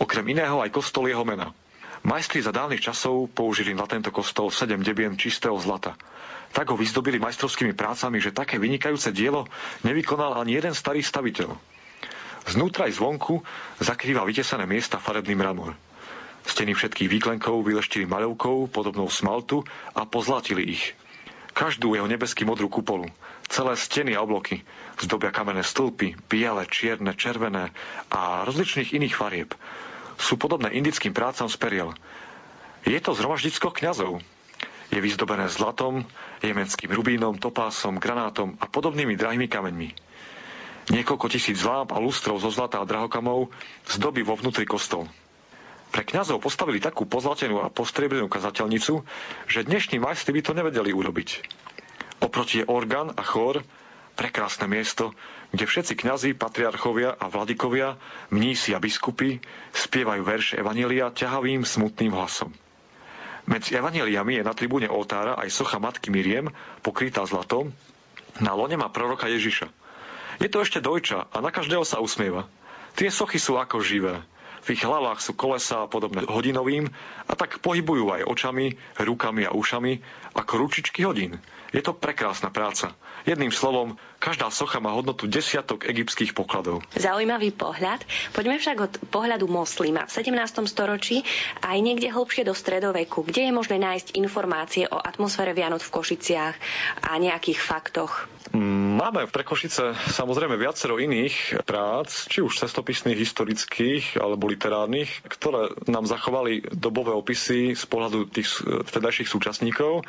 Okrem 0.03 0.25
iného 0.35 0.59
aj 0.59 0.71
kostol 0.75 1.07
jeho 1.07 1.23
mena. 1.23 1.55
Majstri 2.03 2.39
za 2.39 2.55
dávnych 2.55 2.79
časov 2.79 3.27
použili 3.35 3.75
na 3.75 3.83
tento 3.83 4.11
kostol 4.11 4.47
sedem 4.51 4.79
debien 4.79 5.19
čistého 5.19 5.55
zlata. 5.59 5.99
Tak 6.55 6.71
ho 6.71 6.79
vyzdobili 6.79 7.19
majstrovskými 7.19 7.75
prácami, 7.75 8.23
že 8.23 8.35
také 8.35 8.55
vynikajúce 8.55 9.11
dielo 9.11 9.45
nevykonal 9.83 10.39
ani 10.39 10.55
jeden 10.55 10.71
starý 10.71 11.03
staviteľ. 11.03 11.55
Znútra 12.47 12.87
aj 12.87 12.97
zvonku 12.97 13.43
zakrýva 13.83 14.23
vytesané 14.23 14.63
miesta 14.63 14.95
farebný 14.97 15.35
mramor. 15.35 15.75
Steny 16.47 16.71
všetkých 16.73 17.11
výklenkov 17.11 17.61
vyleštili 17.67 18.07
maľovkou 18.07 18.71
podobnou 18.71 19.11
smaltu 19.11 19.61
a 19.91 20.07
pozlatili 20.07 20.71
ich. 20.71 20.95
každú 21.51 21.91
jeho 21.91 22.07
nebeský 22.07 22.47
modrú 22.47 22.71
kupolu. 22.71 23.11
Celé 23.49 23.73
steny 23.73 24.13
a 24.13 24.21
obloky 24.21 24.61
zdobia 25.01 25.33
kamenné 25.33 25.65
stĺpy, 25.65 26.29
biele, 26.29 26.63
čierne, 26.69 27.17
červené 27.17 27.73
a 28.13 28.45
rozličných 28.45 28.93
iných 28.93 29.15
farieb. 29.17 29.49
Sú 30.19 30.35
podobné 30.35 30.75
indickým 30.75 31.15
prácam 31.15 31.47
z 31.47 31.57
periel. 31.57 31.89
Je 32.83 32.99
to 32.99 33.15
zhromaždicko 33.15 33.71
kňazov. 33.71 34.21
Je 34.89 34.99
vyzdobené 34.99 35.49
zlatom, 35.49 36.05
jemenským 36.41 36.89
rubínom, 36.89 37.37
topásom, 37.37 38.01
granátom 38.01 38.57
a 38.57 38.65
podobnými 38.65 39.13
drahými 39.15 39.47
kameňmi. 39.49 39.89
Niekoľko 40.89 41.29
tisíc 41.29 41.61
lámp 41.61 41.93
a 41.93 42.01
lustrov 42.01 42.41
zo 42.41 42.49
zlata 42.49 42.81
a 42.81 42.89
drahokamov 42.89 43.53
zdobí 43.85 44.25
vo 44.25 44.33
vnútri 44.33 44.65
kostol. 44.65 45.05
Pre 45.89 46.01
kňazov 46.05 46.41
postavili 46.41 46.81
takú 46.81 47.05
pozlatenú 47.05 47.61
a 47.61 47.69
postriebrenú 47.73 48.29
kazateľnicu, 48.29 49.05
že 49.49 49.65
dnešní 49.65 50.01
majstri 50.01 50.37
by 50.37 50.41
to 50.41 50.57
nevedeli 50.57 50.93
urobiť. 50.93 51.29
Oproti 52.19 52.63
je 52.63 52.69
orgán 52.69 53.15
a 53.15 53.23
chór, 53.23 53.63
prekrásne 54.19 54.67
miesto, 54.67 55.15
kde 55.55 55.63
všetci 55.63 55.93
kňazi, 55.95 56.29
patriarchovia 56.35 57.15
a 57.15 57.31
vladikovia, 57.31 57.95
mnísi 58.29 58.75
a 58.75 58.83
biskupy 58.83 59.39
spievajú 59.71 60.21
verše 60.27 60.53
Evanielia 60.59 61.09
ťahavým, 61.15 61.63
smutným 61.63 62.11
hlasom. 62.11 62.51
Medzi 63.49 63.73
evaneliami 63.73 64.37
je 64.37 64.43
na 64.45 64.53
tribúne 64.53 64.85
oltára 64.91 65.33
aj 65.39 65.49
socha 65.49 65.81
matky 65.81 66.13
Miriem, 66.13 66.53
pokrytá 66.85 67.25
zlatom. 67.25 67.73
Na 68.37 68.53
lone 68.53 68.77
má 68.77 68.91
proroka 68.93 69.25
Ježiša. 69.25 69.71
Je 70.37 70.47
to 70.51 70.61
ešte 70.61 70.83
dojča 70.83 71.33
a 71.33 71.37
na 71.41 71.49
každého 71.49 71.81
sa 71.81 71.97
usmieva. 71.97 72.45
Tie 72.93 73.09
sochy 73.09 73.41
sú 73.41 73.57
ako 73.57 73.81
živé. 73.81 74.21
V 74.63 74.75
ich 74.75 74.83
hlavách 74.83 75.23
sú 75.23 75.35
kolesa 75.35 75.87
podobné 75.87 76.27
hodinovým 76.27 76.89
a 77.25 77.33
tak 77.33 77.63
pohybujú 77.63 78.11
aj 78.15 78.27
očami, 78.27 78.75
rukami 78.99 79.47
a 79.47 79.55
ušami 79.55 79.91
ako 80.35 80.53
ručičky 80.59 81.03
hodín. 81.05 81.39
Je 81.69 81.85
to 81.85 81.93
prekrásna 81.93 82.49
práca. 82.49 82.97
Jedným 83.29 83.53
slovom, 83.53 83.93
každá 84.17 84.49
socha 84.49 84.81
má 84.81 84.89
hodnotu 84.89 85.29
desiatok 85.29 85.85
egyptských 85.85 86.33
pokladov. 86.33 86.81
Zaujímavý 86.97 87.53
pohľad. 87.53 88.01
Poďme 88.33 88.57
však 88.57 88.77
od 88.81 88.93
pohľadu 89.13 89.45
moslima 89.45 90.09
v 90.09 90.11
17. 90.17 90.65
storočí 90.65 91.21
aj 91.61 91.77
niekde 91.77 92.09
hlbšie 92.09 92.41
do 92.41 92.57
stredoveku, 92.57 93.21
kde 93.21 93.49
je 93.49 93.53
možné 93.53 93.77
nájsť 93.77 94.17
informácie 94.17 94.89
o 94.89 94.97
atmosfére 94.97 95.53
Vianoc 95.53 95.85
v 95.85 95.93
Košiciach 95.93 96.55
a 97.05 97.11
nejakých 97.21 97.61
faktoch. 97.61 98.25
Máme 98.49 99.29
pre 99.29 99.45
Košice 99.45 99.93
samozrejme 100.09 100.57
viacero 100.57 100.97
iných 100.97 101.61
prác, 101.69 102.25
či 102.25 102.41
už 102.41 102.65
cestopisných, 102.65 103.13
historických 103.13 104.17
alebo 104.17 104.49
literárnych, 104.49 105.21
ktoré 105.29 105.69
nám 105.85 106.09
zachovali 106.09 106.65
dobové 106.73 107.13
opisy 107.13 107.77
z 107.77 107.85
pohľadu 107.85 108.25
tých 108.25 108.49
vtedajších 108.65 109.29
súčasníkov. 109.29 110.01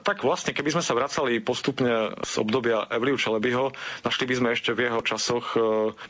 Tak 0.00 0.24
vlastne, 0.24 0.56
keby 0.56 0.72
sme 0.72 0.84
sa 0.84 0.96
vracali 0.96 1.36
postupne 1.44 2.16
z 2.24 2.32
obdobia 2.40 2.88
Evliu 2.88 3.20
Čelebyho, 3.20 3.76
našli 4.08 4.24
by 4.24 4.34
sme 4.40 4.48
ešte 4.56 4.72
v 4.72 4.88
jeho 4.88 5.00
časoch 5.04 5.52
e, 5.52 5.60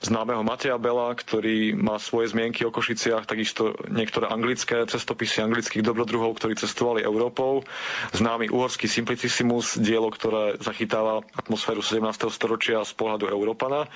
známeho 0.07 0.47
Mateja 0.47 0.79
Bela, 0.79 1.11
ktorý 1.19 1.75
má 1.75 1.99
svoje 1.99 2.31
zmienky 2.31 2.63
o 2.63 2.71
Košiciach, 2.71 3.27
takisto 3.27 3.75
niektoré 3.91 4.31
anglické 4.31 4.87
cestopisy 4.87 5.43
anglických 5.43 5.83
dobrodruhov, 5.83 6.39
ktorí 6.39 6.55
cestovali 6.55 7.03
Európou, 7.03 7.67
známy 8.15 8.55
uhorský 8.55 8.87
Simplicissimus, 8.87 9.75
dielo, 9.75 10.15
ktoré 10.15 10.55
zachytáva 10.63 11.27
atmosféru 11.41 11.81
17. 11.81 12.05
storočia 12.29 12.85
z 12.85 12.93
pohľadu 12.93 13.33
Európana. 13.33 13.89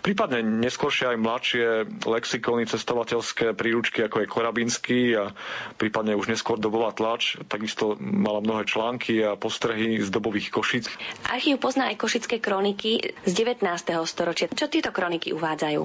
Prípadne 0.00 0.40
neskôršie 0.40 1.12
aj 1.12 1.18
mladšie 1.18 1.66
lexikóny 2.06 2.70
cestovateľské 2.70 3.52
príručky, 3.58 4.06
ako 4.06 4.22
je 4.22 4.30
Korabinský 4.30 5.00
a 5.18 5.34
prípadne 5.74 6.14
už 6.14 6.30
neskôr 6.30 6.62
dobová 6.62 6.94
tlač, 6.94 7.34
takisto 7.50 7.98
mala 7.98 8.38
mnohé 8.38 8.62
články 8.64 9.18
a 9.20 9.34
postrehy 9.34 9.98
z 9.98 10.08
dobových 10.08 10.54
Košic. 10.54 10.86
Archív 11.26 11.58
pozná 11.58 11.90
aj 11.90 11.98
košické 11.98 12.38
kroniky 12.38 13.18
z 13.26 13.32
19. 13.34 13.66
storočia. 14.06 14.46
Čo 14.52 14.70
tieto 14.70 14.94
kroniky 14.94 15.34
uvádzajú? 15.34 15.82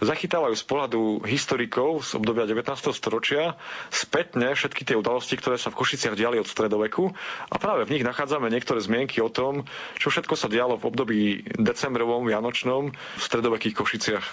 Zachytávajú 0.00 0.54
z 0.56 0.64
pohľadu 0.64 1.00
historikov 1.28 2.08
z 2.08 2.16
obdobia 2.16 2.48
19. 2.48 2.64
storočia 2.96 3.58
spätne 3.92 4.56
všetky 4.56 4.86
tie 4.86 4.96
udalosti, 4.96 5.36
ktoré 5.36 5.60
sa 5.60 5.68
v 5.68 5.78
Košiciach 5.82 6.16
diali 6.16 6.40
od 6.40 6.48
stredoveku 6.48 7.12
a 7.50 7.56
práve 7.60 7.84
v 7.84 7.98
nich 7.98 8.04
nachádzame 8.06 8.48
niektoré 8.48 8.78
zmienky 8.78 9.18
o 9.18 9.28
tom, 9.28 9.66
čo 9.98 10.08
všetko 10.08 10.34
sa 10.38 10.46
dialo 10.54 10.78
v 10.78 10.86
období 10.86 11.20
decembrovom, 11.58 12.30
vianočnom 12.30 12.94
v 12.94 13.20
stredovekých 13.20 13.74
Košiciach. 13.74 14.26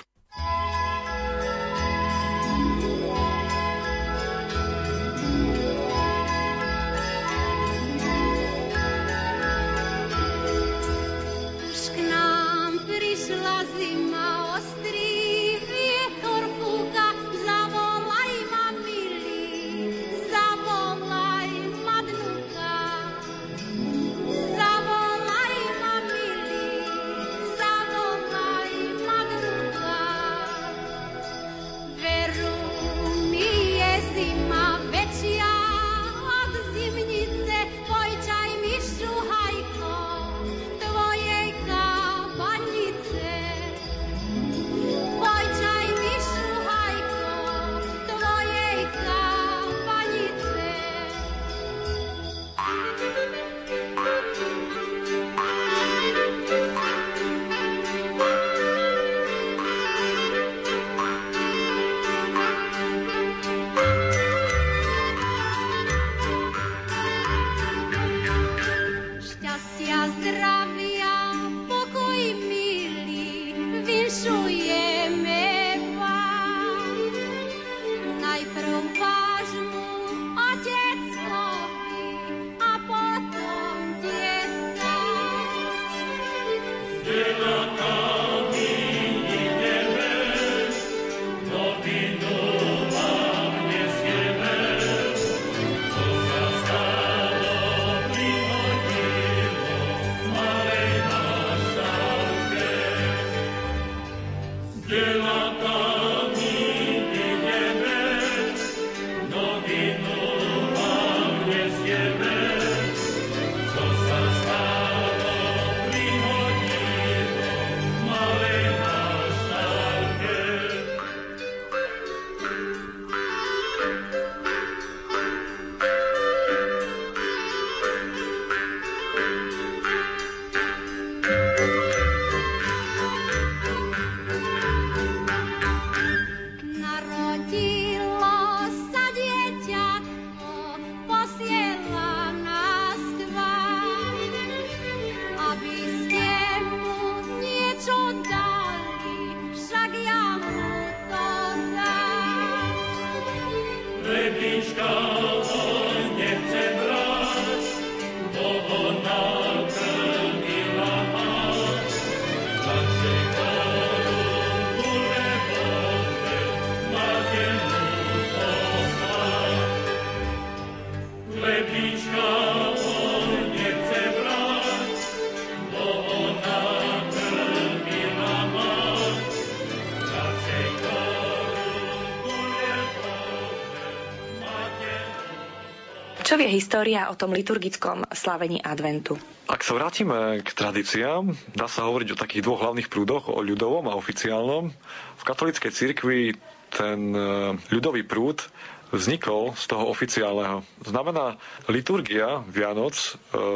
Vie 186.41 186.57
história 186.57 187.05
o 187.05 187.13
tom 187.13 187.37
liturgickom 187.37 188.01
slavení 188.17 188.65
adventu? 188.65 189.13
Ak 189.45 189.61
sa 189.61 189.77
vrátime 189.77 190.41
k 190.41 190.49
tradíciám, 190.49 191.37
dá 191.53 191.69
sa 191.69 191.85
hovoriť 191.85 192.17
o 192.17 192.17
takých 192.17 192.41
dvoch 192.41 192.65
hlavných 192.65 192.89
prúdoch, 192.89 193.29
o 193.29 193.45
ľudovom 193.45 193.85
a 193.85 193.93
oficiálnom. 193.93 194.73
V 195.21 195.23
katolíckej 195.29 195.69
cirkvi 195.69 196.33
ten 196.73 197.13
e, 197.13 197.21
ľudový 197.69 198.01
prúd 198.01 198.41
vznikol 198.89 199.53
z 199.53 199.69
toho 199.69 199.85
oficiálneho. 199.85 200.65
Znamená, 200.81 201.37
liturgia 201.69 202.41
Vianoc 202.49 202.97
e, 202.97 203.09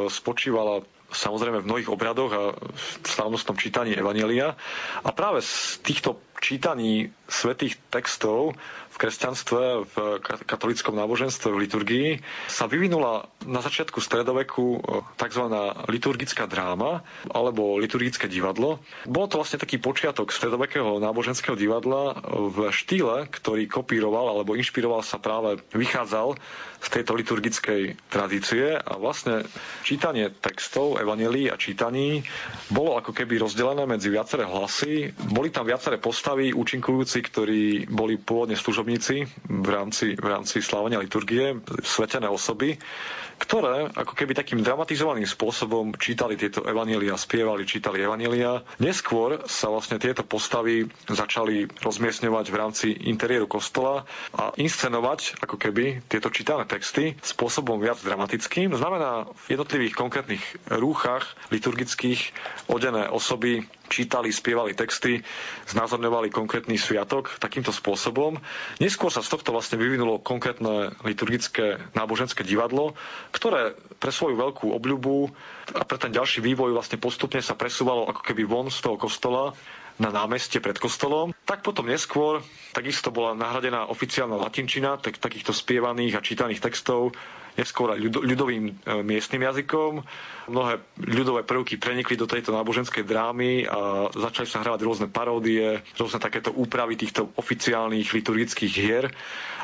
spočívala 0.06 0.86
samozrejme 1.10 1.66
v 1.66 1.70
mnohých 1.74 1.90
obradoch 1.90 2.32
a 2.38 2.54
v 2.54 3.06
slávnostnom 3.10 3.58
čítaní 3.58 3.98
Evanelia. 3.98 4.54
A 5.02 5.10
práve 5.10 5.42
z 5.42 5.82
týchto 5.82 6.22
čítaní 6.42 7.10
svetých 7.26 7.80
textov 7.90 8.54
v 8.96 8.98
kresťanstve, 9.02 9.62
v 9.92 9.96
katolickom 10.24 10.96
náboženstve, 10.96 11.52
v 11.52 11.62
liturgii 11.68 12.10
sa 12.48 12.64
vyvinula 12.64 13.28
na 13.44 13.60
začiatku 13.60 14.00
stredoveku 14.00 14.66
e, 14.72 14.80
tzv. 15.20 15.44
liturgická 15.92 16.48
dráma 16.48 17.04
alebo 17.28 17.76
liturgické 17.76 18.32
divadlo. 18.32 18.80
Bolo 19.04 19.28
to 19.28 19.44
vlastne 19.44 19.60
taký 19.60 19.84
počiatok 19.84 20.32
stredovekého 20.32 21.04
náboženského 21.04 21.60
divadla 21.60 22.16
v 22.24 22.72
štýle, 22.72 23.28
ktorý 23.28 23.68
kopíroval 23.68 24.32
alebo 24.32 24.56
inšpiroval 24.56 25.04
sa 25.04 25.20
práve, 25.20 25.60
vychádzal 25.76 26.40
z 26.80 26.88
tejto 26.88 27.18
liturgickej 27.18 27.98
tradície 28.14 28.78
a 28.78 28.94
vlastne 29.02 29.44
čítanie 29.82 30.30
textov, 30.30 31.02
evanelí 31.02 31.50
a 31.50 31.58
čítaní 31.58 32.22
bolo 32.70 32.96
ako 32.96 33.12
keby 33.12 33.42
rozdelené 33.42 33.90
medzi 33.90 34.14
viaceré 34.14 34.46
hlasy. 34.46 35.12
Boli 35.34 35.50
tam 35.50 35.66
viaceré 35.66 35.98
postavy, 35.98 36.25
účinkujúci, 36.52 37.22
ktorí 37.22 37.86
boli 37.86 38.18
pôvodne 38.18 38.58
služobníci 38.58 39.16
v 39.46 39.68
rámci, 39.70 40.18
v 40.18 40.26
rámci 40.26 40.58
slávenia 40.60 40.98
liturgie, 40.98 41.62
svetené 41.86 42.26
osoby, 42.26 42.74
ktoré 43.36 43.92
ako 43.92 44.14
keby 44.16 44.32
takým 44.34 44.64
dramatizovaným 44.64 45.28
spôsobom 45.28 45.92
čítali 46.00 46.40
tieto 46.40 46.64
evanielia, 46.64 47.20
spievali, 47.20 47.68
čítali 47.68 48.00
evanielia. 48.00 48.64
Neskôr 48.80 49.44
sa 49.46 49.68
vlastne 49.68 50.00
tieto 50.00 50.24
postavy 50.24 50.88
začali 51.06 51.68
rozmiestňovať 51.84 52.46
v 52.48 52.56
rámci 52.56 52.88
interiéru 53.08 53.46
kostola 53.46 54.08
a 54.34 54.56
inscenovať 54.56 55.40
ako 55.44 55.60
keby 55.60 56.06
tieto 56.08 56.32
čítané 56.32 56.64
texty 56.66 57.16
spôsobom 57.20 57.78
viac 57.80 58.00
dramatickým. 58.00 58.72
Znamená 58.74 59.28
v 59.48 59.60
jednotlivých 59.60 59.94
konkrétnych 59.94 60.44
rúchach 60.72 61.36
liturgických 61.52 62.32
odené 62.72 63.08
osoby 63.12 63.68
čítali, 63.88 64.34
spievali 64.34 64.74
texty, 64.74 65.22
znázorňovali 65.70 66.34
konkrétny 66.34 66.78
sviatok 66.78 67.38
takýmto 67.38 67.70
spôsobom. 67.70 68.42
Neskôr 68.82 69.14
sa 69.14 69.22
z 69.22 69.30
tohto 69.38 69.54
vlastne 69.54 69.78
vyvinulo 69.78 70.18
konkrétne 70.22 70.94
liturgické 71.06 71.78
náboženské 71.94 72.42
divadlo, 72.42 72.98
ktoré 73.36 73.76
pre 74.00 74.10
svoju 74.10 74.40
veľkú 74.40 74.72
obľubu 74.72 75.28
a 75.76 75.84
pre 75.84 76.00
ten 76.00 76.16
ďalší 76.16 76.40
vývoj 76.40 76.72
vlastne 76.72 76.96
postupne 76.96 77.44
sa 77.44 77.54
presúvalo 77.54 78.08
ako 78.08 78.22
keby 78.24 78.48
von 78.48 78.72
z 78.72 78.80
toho 78.80 78.96
kostola 78.96 79.52
na 80.00 80.12
námestie 80.12 80.60
pred 80.60 80.76
kostolom. 80.76 81.32
Tak 81.48 81.64
potom 81.64 81.88
neskôr 81.88 82.44
takisto 82.76 83.12
bola 83.12 83.32
nahradená 83.38 83.88
oficiálna 83.88 84.36
latinčina 84.36 85.00
tak, 85.00 85.20
takýchto 85.20 85.56
spievaných 85.56 86.20
a 86.20 86.26
čítaných 86.26 86.64
textov 86.64 87.16
neskôr 87.56 87.96
aj 87.96 88.00
ľudovým 88.04 88.64
e, 88.68 88.74
miestnym 89.02 89.48
jazykom. 89.48 90.04
Mnohé 90.52 90.84
ľudové 91.00 91.42
prvky 91.48 91.80
prenikli 91.80 92.20
do 92.20 92.28
tejto 92.28 92.52
náboženskej 92.52 93.08
drámy 93.08 93.66
a 93.66 94.12
začali 94.12 94.48
sa 94.48 94.62
hrávať 94.62 94.82
rôzne 94.84 95.08
paródie, 95.08 95.82
rôzne 95.96 96.20
takéto 96.20 96.52
úpravy 96.52 97.00
týchto 97.00 97.32
oficiálnych 97.40 98.12
liturgických 98.12 98.74
hier. 98.76 99.10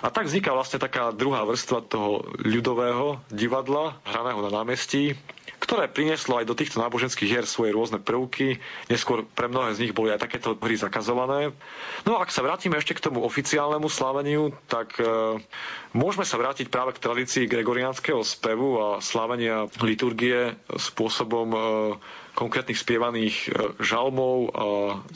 A 0.02 0.08
tak 0.10 0.32
vzniká 0.32 0.56
vlastne 0.56 0.82
taká 0.82 1.12
druhá 1.14 1.44
vrstva 1.46 1.84
toho 1.86 2.26
ľudového 2.42 3.22
divadla, 3.30 4.00
hraného 4.08 4.40
na 4.42 4.52
námestí, 4.64 5.14
ktoré 5.72 5.88
prinieslo 5.88 6.36
aj 6.36 6.52
do 6.52 6.52
týchto 6.52 6.84
náboženských 6.84 7.32
hier 7.32 7.48
svoje 7.48 7.72
rôzne 7.72 7.96
prvky. 7.96 8.60
Neskôr 8.92 9.24
pre 9.24 9.48
mnohé 9.48 9.72
z 9.72 9.88
nich 9.88 9.96
boli 9.96 10.12
aj 10.12 10.28
takéto 10.28 10.60
hry 10.60 10.76
zakazované. 10.76 11.56
No 12.04 12.20
a 12.20 12.28
ak 12.28 12.36
sa 12.36 12.44
vrátime 12.44 12.76
ešte 12.76 12.92
k 12.92 13.08
tomu 13.08 13.24
oficiálnemu 13.24 13.88
sláveniu, 13.88 14.52
tak 14.68 15.00
e, 15.00 15.08
môžeme 15.96 16.28
sa 16.28 16.36
vrátiť 16.36 16.68
práve 16.68 16.92
k 16.92 17.00
tradícii 17.00 17.48
gregoriánskeho 17.48 18.20
spevu 18.20 18.84
a 18.84 18.88
slávenia 19.00 19.72
liturgie 19.80 20.60
spôsobom 20.68 21.48
e, 21.56 21.60
konkrétnych 22.34 22.76
spievaných 22.76 23.36
e, 23.46 23.50
žalmov 23.80 24.54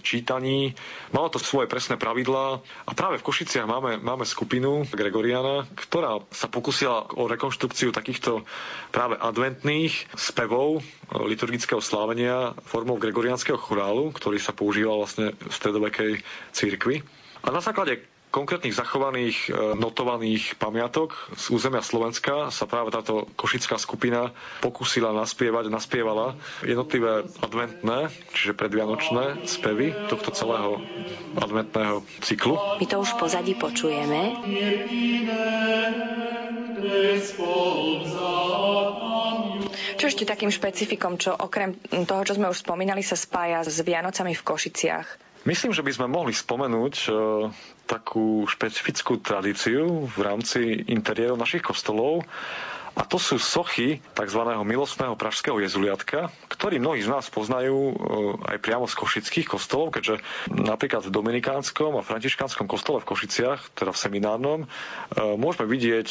čítaní. 0.01 0.75
Malo 1.11 1.27
to 1.29 1.39
svoje 1.39 1.65
presné 1.65 1.95
pravidlá 1.95 2.59
a 2.61 2.91
práve 2.91 3.19
v 3.19 3.25
Košiciach 3.25 3.65
máme, 3.65 3.97
máme 3.97 4.23
skupinu 4.23 4.85
Gregoriana, 4.87 5.67
ktorá 5.75 6.23
sa 6.29 6.47
pokusila 6.47 7.15
o 7.15 7.25
rekonštrukciu 7.25 7.91
takýchto 7.91 8.43
práve 8.89 9.15
adventných 9.15 10.11
spevov 10.13 10.79
e, 10.79 10.81
liturgického 11.25 11.79
slávenia 11.79 12.55
formou 12.63 12.95
gregoriánskeho 12.95 13.59
chorálu, 13.59 14.11
ktorý 14.11 14.39
sa 14.39 14.51
používal 14.51 15.03
vlastne 15.03 15.35
v 15.35 15.51
stredovekej 15.51 16.11
církvi. 16.51 17.03
A 17.45 17.53
na 17.53 17.61
základe 17.61 18.14
konkrétnych 18.35 18.75
zachovaných 18.75 19.47
e, 19.47 19.79
notovaných 19.79 20.59
pamiatok 20.59 21.15
z 21.39 21.55
územia 21.55 21.79
Slovenska 21.79 22.51
sa 22.51 22.67
práve 22.67 22.91
táto 22.91 23.31
košická 23.39 23.79
skupina 23.79 24.35
pokúsila 24.59 25.15
naspievať, 25.15 25.71
naspievala 25.71 26.35
jednotlivé 26.59 27.23
adventné, 27.39 28.11
čiže 28.35 28.51
predvianočné 28.59 29.47
spevy 29.47 29.95
tohto 30.11 30.35
celého 30.35 30.83
adventného 31.39 32.03
cyklu. 32.19 32.59
My 32.75 32.85
to 32.91 32.99
už 32.99 33.15
pozadí 33.15 33.55
počujeme. 33.55 34.35
Čo 39.95 40.05
ešte 40.11 40.27
takým 40.27 40.51
špecifikom, 40.51 41.15
čo 41.15 41.31
okrem 41.31 41.79
toho, 42.03 42.21
čo 42.27 42.35
sme 42.35 42.51
už 42.51 42.59
spomínali, 42.59 42.99
sa 42.99 43.15
spája 43.15 43.63
s 43.63 43.79
Vianocami 43.79 44.35
v 44.35 44.43
Košiciach? 44.43 45.34
Myslím, 45.45 45.77
že 45.77 45.85
by 45.85 45.91
sme 45.93 46.07
mohli 46.09 46.33
spomenúť 46.33 46.95
e, 47.05 47.09
takú 47.85 48.49
špecifickú 48.49 49.21
tradíciu 49.21 50.09
v 50.09 50.19
rámci 50.25 50.89
interiérov 50.89 51.37
našich 51.37 51.61
kostolov, 51.61 52.25
a 52.95 53.03
to 53.03 53.19
sú 53.19 53.35
sochy 53.35 53.99
tzv. 54.15 54.41
milostného 54.63 55.19
pražského 55.19 55.59
jezuliatka, 55.59 56.31
ktorý 56.47 56.79
mnohí 56.79 57.03
z 57.03 57.11
nás 57.11 57.29
poznajú 57.29 57.77
e, 57.77 57.93
aj 58.41 58.57
priamo 58.57 58.89
z 58.89 58.97
košických 58.97 59.45
kostolov, 59.45 59.93
keďže 59.93 60.23
napríklad 60.49 61.05
v 61.05 61.13
Dominikánskom 61.13 61.93
a 61.93 62.01
Františkánskom 62.01 62.65
kostole 62.65 62.97
v 63.05 63.13
Košiciach, 63.13 63.77
teda 63.77 63.93
v 63.93 64.01
seminárnom, 64.01 64.59
e, 64.63 64.67
môžeme 65.37 65.69
vidieť 65.69 66.09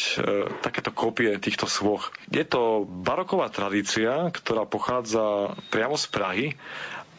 takéto 0.63 0.95
kópie 0.95 1.43
týchto 1.43 1.67
svoch. 1.67 2.15
Je 2.31 2.47
to 2.47 2.87
baroková 2.87 3.51
tradícia, 3.51 4.31
ktorá 4.31 4.63
pochádza 4.63 5.59
priamo 5.75 5.99
z 5.99 6.07
Prahy 6.07 6.47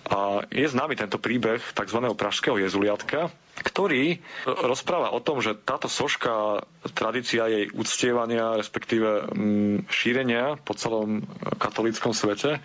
a 0.09 0.45
je 0.53 0.67
známy 0.69 0.95
tento 0.95 1.17
príbeh 1.17 1.61
tzv. 1.73 1.99
pražského 2.13 2.57
jezuliatka, 2.61 3.33
ktorý 3.55 4.19
rozpráva 4.45 5.15
o 5.15 5.23
tom, 5.23 5.39
že 5.39 5.55
táto 5.55 5.87
soška, 5.87 6.63
tradícia 6.91 7.47
jej 7.47 7.71
uctievania, 7.71 8.59
respektíve 8.59 9.31
mm, 9.31 9.77
šírenia 9.87 10.59
po 10.61 10.75
celom 10.75 11.23
katolíckom 11.57 12.11
svete, 12.11 12.59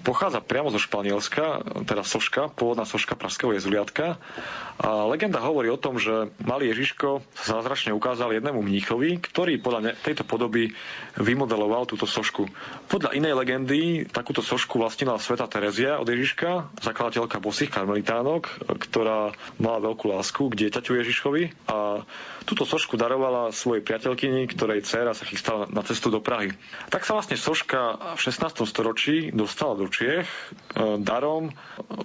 pochádza 0.00 0.40
priamo 0.40 0.72
zo 0.72 0.80
Španielska, 0.80 1.60
teda 1.84 2.02
soška, 2.02 2.48
pôvodná 2.56 2.88
soška 2.88 3.14
pražského 3.14 3.52
jezuliatka. 3.52 4.16
A 4.80 5.04
legenda 5.12 5.44
hovorí 5.44 5.68
o 5.68 5.76
tom, 5.76 6.00
že 6.00 6.32
malý 6.40 6.72
Ježiško 6.72 7.20
sa 7.36 7.60
zázračne 7.60 7.92
ukázal 7.92 8.32
jednému 8.32 8.64
mníchovi, 8.64 9.20
ktorý 9.20 9.60
podľa 9.60 9.92
tejto 10.00 10.24
podoby 10.24 10.72
vymodeloval 11.20 11.84
túto 11.84 12.08
sošku. 12.08 12.48
Podľa 12.88 13.12
inej 13.12 13.36
legendy 13.36 14.08
takúto 14.08 14.40
sošku 14.40 14.80
vlastnila 14.80 15.20
sveta 15.20 15.44
Terezia 15.52 16.00
od 16.00 16.08
Ježiška, 16.08 16.72
zakladateľka 16.80 17.44
bosých 17.44 17.68
karmelitánok, 17.68 18.72
ktorá 18.80 19.36
mala 19.60 19.78
veľkú 19.84 20.08
lásku 20.08 20.29
k 20.30 20.66
dieťaťu 20.66 20.92
Ježišovi 21.02 21.42
a 21.66 22.06
túto 22.46 22.64
sošku 22.64 22.96
darovala 22.96 23.52
svojej 23.52 23.84
priateľkyni, 23.84 24.48
ktorej 24.50 24.86
dcéra 24.86 25.12
sa 25.12 25.26
chystala 25.26 25.68
na 25.68 25.82
cestu 25.84 26.08
do 26.08 26.18
Prahy. 26.18 26.54
Tak 26.88 27.04
sa 27.04 27.14
vlastne 27.14 27.36
soška 27.38 28.14
v 28.16 28.20
16. 28.20 28.64
storočí 28.66 29.30
dostala 29.30 29.76
do 29.76 29.86
Čiech. 29.86 30.26
E, 30.26 30.36
darom 30.98 31.52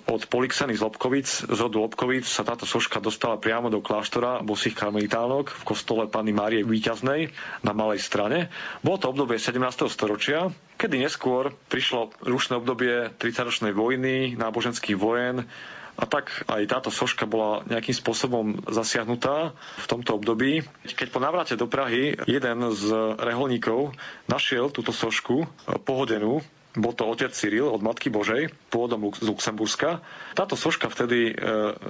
od 0.05 0.21
Polixeny 0.27 0.75
z 0.75 0.81
Lobkovic, 0.85 1.27
z 1.47 1.57
rodu 1.57 1.81
Lobkovic 1.81 2.27
sa 2.27 2.45
táto 2.45 2.67
soška 2.67 2.99
dostala 2.99 3.39
priamo 3.41 3.69
do 3.71 3.79
kláštora 3.81 4.43
bosých 4.45 4.77
karmelitánok 4.77 5.49
v 5.49 5.63
kostole 5.63 6.05
Panny 6.11 6.35
Márie 6.35 6.61
Výťaznej 6.61 7.31
na 7.63 7.71
Malej 7.73 8.03
strane. 8.03 8.51
Bolo 8.85 9.01
to 9.01 9.09
obdobie 9.09 9.39
17. 9.39 9.61
storočia, 9.89 10.51
kedy 10.75 10.99
neskôr 10.99 11.55
prišlo 11.71 12.11
rušné 12.21 12.59
obdobie 12.59 13.13
30-ročnej 13.17 13.71
vojny, 13.71 14.35
náboženských 14.35 14.97
vojen, 14.99 15.47
a 15.95 16.03
tak 16.03 16.43
aj 16.51 16.63
táto 16.67 16.89
soška 16.91 17.23
bola 17.23 17.63
nejakým 17.71 17.95
spôsobom 17.95 18.67
zasiahnutá 18.67 19.55
v 19.55 19.85
tomto 19.87 20.19
období. 20.19 20.63
Keď 20.83 21.07
po 21.07 21.23
návrate 21.23 21.55
do 21.55 21.71
Prahy 21.71 22.19
jeden 22.27 22.59
z 22.75 22.85
reholníkov 23.15 23.95
našiel 24.27 24.71
túto 24.75 24.91
sošku 24.91 25.47
pohodenú, 25.87 26.43
bol 26.75 26.91
to 26.91 27.07
otec 27.07 27.31
Cyril 27.31 27.71
od 27.71 27.79
Matky 27.79 28.11
Božej, 28.11 28.51
pôvodom 28.67 29.07
z 29.15 29.31
Luxemburska. 29.31 30.03
Táto 30.35 30.59
soška 30.59 30.91
vtedy 30.91 31.31
e, 31.31 31.33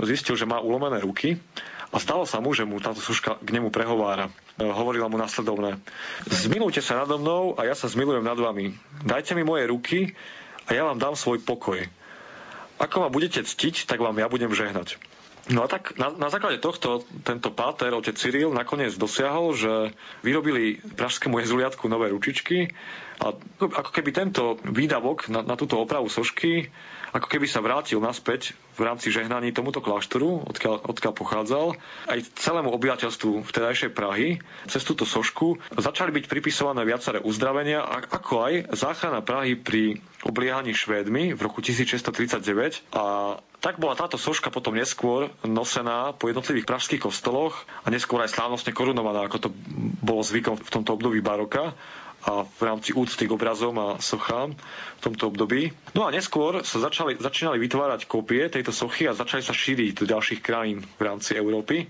zistil, 0.05 0.37
že 0.37 0.45
má 0.45 0.61
ulomené 0.61 1.01
ruky 1.01 1.41
A 1.95 1.97
stalo 1.97 2.27
sa 2.27 2.43
mu, 2.43 2.51
že 2.51 2.67
mu 2.67 2.81
táto 2.83 2.99
suška 2.99 3.39
k 3.39 3.49
nemu 3.55 3.71
prehovára. 3.71 4.27
E, 4.59 4.67
hovorila 4.67 5.07
mu 5.07 5.15
nasledovné. 5.15 5.79
Zmilujte 6.27 6.83
sa 6.83 6.99
nado 6.99 7.15
mnou 7.15 7.55
a 7.55 7.63
ja 7.63 7.71
sa 7.71 7.87
zmilujem 7.87 8.19
nad 8.19 8.35
vami. 8.35 8.75
Dajte 8.99 9.31
mi 9.31 9.47
moje 9.47 9.63
ruky 9.71 10.11
a 10.67 10.75
ja 10.75 10.83
vám 10.83 10.99
dám 10.99 11.15
svoj 11.15 11.39
pokoj. 11.39 11.81
Ako 12.75 13.07
ma 13.07 13.09
budete 13.09 13.43
ctiť, 13.43 13.87
tak 13.87 14.03
vám 14.03 14.19
ja 14.19 14.27
budem 14.27 14.51
žehnať. 14.51 14.99
No 15.45 15.61
a 15.61 15.69
tak 15.69 15.93
na, 16.01 16.09
na 16.09 16.33
základe 16.33 16.57
tohto 16.57 17.05
tento 17.21 17.53
páter, 17.53 17.93
otec 17.93 18.17
Cyril, 18.17 18.49
nakoniec 18.49 18.97
dosiahol, 18.97 19.53
že 19.53 19.93
vyrobili 20.25 20.81
pražskému 20.97 21.37
jezuliatku 21.37 21.85
nové 21.85 22.09
ručičky 22.09 22.73
a 23.21 23.29
ako 23.61 23.91
keby 23.93 24.09
tento 24.09 24.57
výdavok 24.65 25.29
na, 25.29 25.45
na 25.45 25.53
túto 25.53 25.77
opravu 25.77 26.09
sošky 26.09 26.73
ako 27.15 27.31
keby 27.31 27.47
sa 27.47 27.63
vrátil 27.63 28.03
naspäť 28.03 28.51
v 28.75 28.81
rámci 28.83 29.07
žehnaní 29.09 29.55
tomuto 29.55 29.79
kláštoru, 29.79 30.43
odkiaľ, 30.45 30.83
odkiaľ 30.85 31.13
pochádzal, 31.15 31.67
aj 32.11 32.19
celému 32.35 32.69
obyvateľstvu 32.75 33.47
vtedajšej 33.47 33.91
Prahy. 33.95 34.43
Cez 34.67 34.83
túto 34.83 35.07
sošku 35.07 35.57
začali 35.79 36.11
byť 36.11 36.25
pripisované 36.27 36.83
viaceré 36.83 37.23
uzdravenia, 37.23 37.81
ako 37.87 38.33
aj 38.43 38.53
záchrana 38.75 39.23
Prahy 39.23 39.55
pri 39.55 40.03
obliehaní 40.27 40.75
Švédmi 40.75 41.37
v 41.37 41.39
roku 41.39 41.63
1639 41.63 42.91
a 42.91 43.37
tak 43.63 43.81
bola 43.81 43.97
táto 43.97 44.21
soška 44.21 44.53
potom 44.53 44.77
neskôr 44.77 45.33
nosená 45.41 46.13
po 46.13 46.29
jednotlivých 46.29 46.69
pražských 46.69 47.01
kostoloch 47.01 47.65
a 47.81 47.89
neskôr 47.89 48.21
aj 48.21 48.37
slávnostne 48.37 48.77
korunovaná, 48.77 49.25
ako 49.25 49.37
to 49.41 49.49
bolo 50.05 50.21
zvykom 50.21 50.61
v 50.61 50.69
tomto 50.69 50.93
období 50.93 51.21
baroka 51.25 51.73
a 52.25 52.41
v 52.41 52.61
rámci 52.61 52.89
úcty 52.91 53.29
k 53.29 53.35
obrazom 53.37 53.77
a 53.77 53.87
sochám 54.01 54.57
v 54.97 55.01
tomto 55.01 55.29
období. 55.29 55.69
No 55.93 56.09
a 56.09 56.13
neskôr 56.13 56.65
sa 56.65 56.81
začali, 56.81 57.21
začínali 57.21 57.61
vytvárať 57.61 58.09
kópie 58.09 58.49
tejto 58.49 58.73
sochy 58.73 59.05
a 59.05 59.13
začali 59.13 59.45
sa 59.45 59.53
šíriť 59.53 59.93
do 60.01 60.05
ďalších 60.09 60.41
krajín 60.41 60.81
v 60.81 61.01
rámci 61.05 61.37
Európy. 61.37 61.85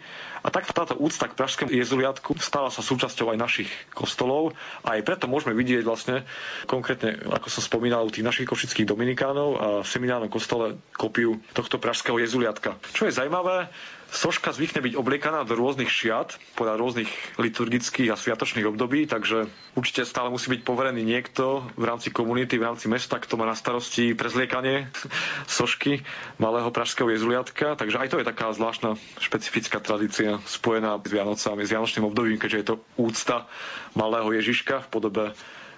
A 0.46 0.54
tak 0.54 0.70
táto 0.70 0.94
úcta 1.00 1.26
k 1.26 1.34
pražskému 1.34 1.74
jezuliatku 1.74 2.38
stala 2.38 2.70
sa 2.70 2.86
súčasťou 2.86 3.34
aj 3.34 3.40
našich 3.40 3.70
kostolov 3.96 4.54
a 4.86 5.00
aj 5.00 5.02
preto 5.02 5.26
môžeme 5.26 5.58
vidieť 5.58 5.82
vlastne 5.82 6.22
konkrétne, 6.70 7.18
ako 7.32 7.48
som 7.50 7.66
spomínal, 7.66 8.06
u 8.06 8.14
tých 8.14 8.28
našich 8.28 8.46
košických 8.46 8.86
dominikánov 8.86 9.50
a 9.58 9.68
v 9.82 9.88
seminárnom 9.90 10.30
kostole 10.30 10.78
kopiu 10.94 11.42
tohto 11.56 11.82
pražského 11.82 12.22
jezuliatka. 12.22 12.78
Čo 12.94 13.10
je 13.10 13.16
zaujímavé, 13.18 13.74
Soška 14.12 14.54
zvykne 14.54 14.86
byť 14.86 14.94
obliekaná 14.96 15.44
do 15.44 15.58
rôznych 15.58 15.90
šiat 15.90 16.38
podľa 16.54 16.78
rôznych 16.78 17.10
liturgických 17.42 18.14
a 18.14 18.20
sviatočných 18.20 18.70
období, 18.70 19.10
takže 19.10 19.50
určite 19.74 20.06
stále 20.06 20.30
musí 20.30 20.54
byť 20.54 20.62
poverený 20.62 21.02
niekto 21.02 21.66
v 21.76 21.84
rámci 21.84 22.14
komunity, 22.14 22.56
v 22.62 22.68
rámci 22.70 22.86
mesta, 22.88 23.18
kto 23.18 23.36
má 23.36 23.50
na 23.50 23.58
starosti 23.58 24.14
prezliekanie 24.14 24.88
sošky 25.58 26.06
malého 26.38 26.70
pražského 26.70 27.10
jezuliatka. 27.12 27.76
Takže 27.76 27.98
aj 28.00 28.10
to 28.14 28.20
je 28.22 28.30
taká 28.30 28.54
zvláštna 28.54 28.96
špecifická 29.20 29.82
tradícia 29.82 30.38
spojená 30.46 31.02
s 31.02 31.10
Vianocami, 31.12 31.66
s 31.66 31.72
Vianočným 31.74 32.06
obdobím, 32.08 32.38
keďže 32.38 32.60
je 32.60 32.68
to 32.70 32.76
úcta 32.96 33.50
malého 33.98 34.32
Ježiška 34.32 34.86
v 34.86 34.92
podobe 34.92 35.26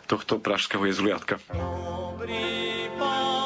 tohto 0.08 0.40
pražského 0.40 0.88
jezuliatka. 0.88 1.40
Dobrý 1.52 2.88
pastier 2.96 3.37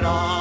Ram. 0.00 0.37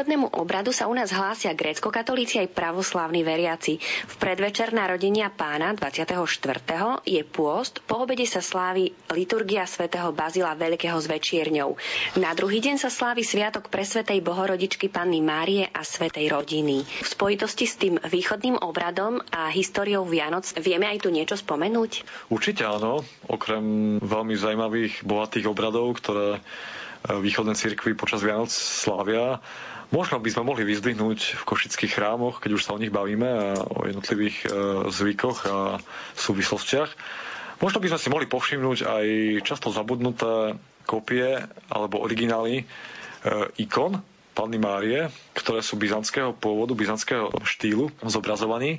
K 0.00 0.08
východnému 0.08 0.32
obradu 0.32 0.72
sa 0.72 0.88
u 0.88 0.96
nás 0.96 1.12
hlásia 1.12 1.52
grécko-katolíci 1.52 2.40
aj 2.40 2.56
pravoslávni 2.56 3.20
veriaci. 3.20 3.76
V 4.08 4.14
predvečer 4.16 4.72
narodenia 4.72 5.28
pána 5.28 5.76
24. 5.76 6.24
je 7.04 7.20
pôst, 7.20 7.84
po 7.84 8.08
obede 8.08 8.24
sa 8.24 8.40
slávi 8.40 8.96
liturgia 9.12 9.68
svätého 9.68 10.08
Bazila 10.16 10.56
Veľkého 10.56 10.96
s 10.96 11.04
večierňou. 11.04 11.76
Na 12.16 12.32
druhý 12.32 12.64
deň 12.64 12.80
sa 12.80 12.88
slávi 12.88 13.20
sviatok 13.28 13.68
pre 13.68 13.84
svetej 13.84 14.24
Bohorodičky 14.24 14.88
Panny 14.88 15.20
Márie 15.20 15.68
a 15.68 15.84
svetej 15.84 16.32
rodiny. 16.32 16.80
V 16.80 17.04
spojitosti 17.04 17.68
s 17.68 17.76
tým 17.76 18.00
východným 18.00 18.56
obradom 18.56 19.20
a 19.28 19.52
históriou 19.52 20.08
Vianoc 20.08 20.48
vieme 20.64 20.88
aj 20.88 21.04
tu 21.04 21.12
niečo 21.12 21.36
spomenúť? 21.36 22.08
Určite 22.32 22.64
áno, 22.64 23.04
okrem 23.28 24.00
veľmi 24.00 24.32
zaujímavých, 24.32 25.04
bohatých 25.04 25.44
obradov, 25.44 25.92
ktoré 26.00 26.40
východné 27.04 27.52
cirkvi 27.52 27.96
počas 27.96 28.24
Vianoc 28.24 28.52
slávia. 28.52 29.40
Možno 29.90 30.22
by 30.22 30.30
sme 30.30 30.46
mohli 30.46 30.62
vyzdvihnúť 30.62 31.42
v 31.42 31.42
košických 31.42 31.98
chrámoch, 31.98 32.38
keď 32.38 32.50
už 32.54 32.62
sa 32.62 32.78
o 32.78 32.80
nich 32.82 32.94
bavíme 32.94 33.26
a 33.26 33.58
o 33.58 33.90
jednotlivých 33.90 34.36
e, 34.42 34.48
zvykoch 34.86 35.38
a 35.50 35.82
súvislostiach. 36.14 36.94
Možno 37.58 37.82
by 37.82 37.90
sme 37.90 37.98
si 37.98 38.08
mohli 38.08 38.30
povšimnúť 38.30 38.86
aj 38.86 39.06
často 39.42 39.74
zabudnuté 39.74 40.54
kopie 40.86 41.42
alebo 41.68 42.06
originály 42.06 42.62
e, 42.62 42.64
ikon 43.58 43.98
Panny 44.30 44.62
Márie, 44.62 45.10
ktoré 45.34 45.58
sú 45.58 45.74
byzantského 45.74 46.38
pôvodu, 46.38 46.72
byzantského 46.72 47.34
štýlu 47.42 47.90
zobrazovaní 48.06 48.78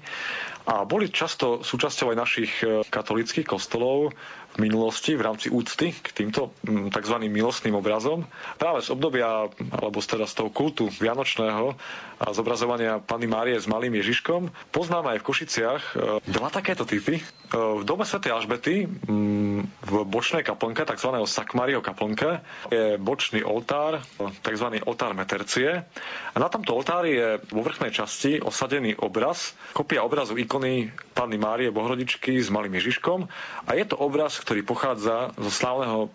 a 0.63 0.87
boli 0.87 1.11
často 1.11 1.59
súčasťou 1.59 2.15
aj 2.15 2.17
našich 2.17 2.51
e, 2.63 2.87
katolických 2.87 3.45
kostolov 3.45 4.15
minulosti 4.59 5.15
v 5.15 5.23
rámci 5.23 5.47
úcty 5.47 5.95
k 5.95 6.07
týmto 6.11 6.51
mm, 6.67 6.91
tzv. 6.91 7.15
milostným 7.31 7.77
obrazom. 7.77 8.27
Práve 8.59 8.83
z 8.83 8.91
obdobia, 8.91 9.47
alebo 9.71 9.97
teda 10.03 10.27
z 10.27 10.33
toho 10.35 10.49
kultu 10.51 10.91
vianočného 10.91 11.77
a 12.21 12.27
zobrazovania 12.35 12.99
Panny 12.99 13.25
Márie 13.29 13.55
s 13.55 13.69
malým 13.69 13.95
Ježiškom 13.97 14.51
poznáme 14.75 15.15
aj 15.15 15.19
v 15.23 15.27
Košiciach 15.27 15.81
e, 15.81 15.93
dva 16.27 16.49
takéto 16.51 16.83
typy. 16.83 17.17
E, 17.17 17.23
v 17.55 17.83
dome 17.87 18.03
Sv. 18.03 18.19
Alžbety 18.27 18.85
mm, 18.85 19.59
v 19.87 19.93
bočnej 20.09 20.43
kaplnke, 20.43 20.83
tzv. 20.83 21.15
Sakmario 21.29 21.79
kaplnke, 21.79 22.43
je 22.67 22.99
bočný 22.99 23.45
oltár, 23.45 24.03
tzv. 24.43 24.67
oltár 24.83 25.15
metercie. 25.15 25.85
A 26.31 26.37
na 26.37 26.49
tomto 26.49 26.75
oltári 26.75 27.15
je 27.15 27.29
vo 27.53 27.61
vrchnej 27.61 27.93
časti 27.93 28.41
osadený 28.41 28.97
obraz, 28.97 29.53
kopia 29.71 30.01
obrazu 30.01 30.35
ikony 30.35 30.89
Panny 31.13 31.37
Márie 31.37 31.69
Bohrodičky 31.69 32.41
s 32.41 32.49
malým 32.49 32.73
Ježiškom. 32.81 33.29
A 33.67 33.71
je 33.77 33.85
to 33.85 33.99
obraz, 33.99 34.40
ktorý 34.41 34.65
pochádza 34.65 35.31
zo 35.37 35.51
slávneho 35.53 36.09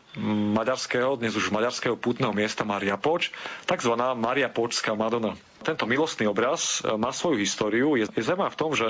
maďarského, 0.52 1.14
dnes 1.14 1.38
už 1.38 1.54
maďarského 1.54 1.94
pútneho 1.94 2.34
miesta 2.34 2.66
Maria 2.66 2.98
Poč, 2.98 3.30
tzv. 3.64 3.92
Maria 4.18 4.50
Počská 4.50 4.98
Madonna. 4.98 5.38
Tento 5.66 5.82
milostný 5.88 6.30
obraz 6.30 6.78
e, 6.78 6.94
má 6.94 7.10
svoju 7.10 7.42
históriu. 7.42 7.98
Je, 7.98 8.06
je 8.06 8.22
zaujímavý 8.22 8.54
v 8.54 8.60
tom, 8.60 8.70
že 8.76 8.86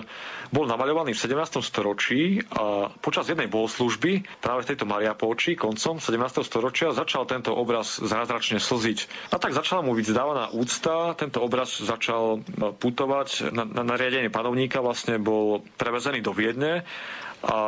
bol 0.52 0.68
namaľovaný 0.68 1.16
v 1.16 1.22
17. 1.24 1.64
storočí 1.64 2.44
a 2.52 2.92
počas 3.00 3.32
jednej 3.32 3.48
bohoslužby 3.48 4.28
práve 4.44 4.66
v 4.66 4.68
tejto 4.74 4.84
Mariapolči 4.84 5.56
koncom 5.56 5.96
17. 5.96 6.44
storočia 6.44 6.92
začal 6.92 7.24
tento 7.24 7.56
obraz 7.56 7.96
zázračne 7.96 8.60
slziť. 8.60 9.32
A 9.32 9.40
tak 9.40 9.56
začala 9.56 9.80
mu 9.80 9.96
byť 9.96 10.04
zdávaná 10.04 10.52
úcta, 10.52 11.16
tento 11.16 11.40
obraz 11.40 11.80
začal 11.80 12.44
e, 12.44 12.74
putovať 12.76 13.56
na, 13.56 13.64
na 13.64 13.82
nariadenie 13.86 14.28
panovníka, 14.28 14.84
vlastne 14.84 15.16
bol 15.16 15.64
prevezený 15.80 16.20
do 16.20 16.36
Viedne 16.36 16.84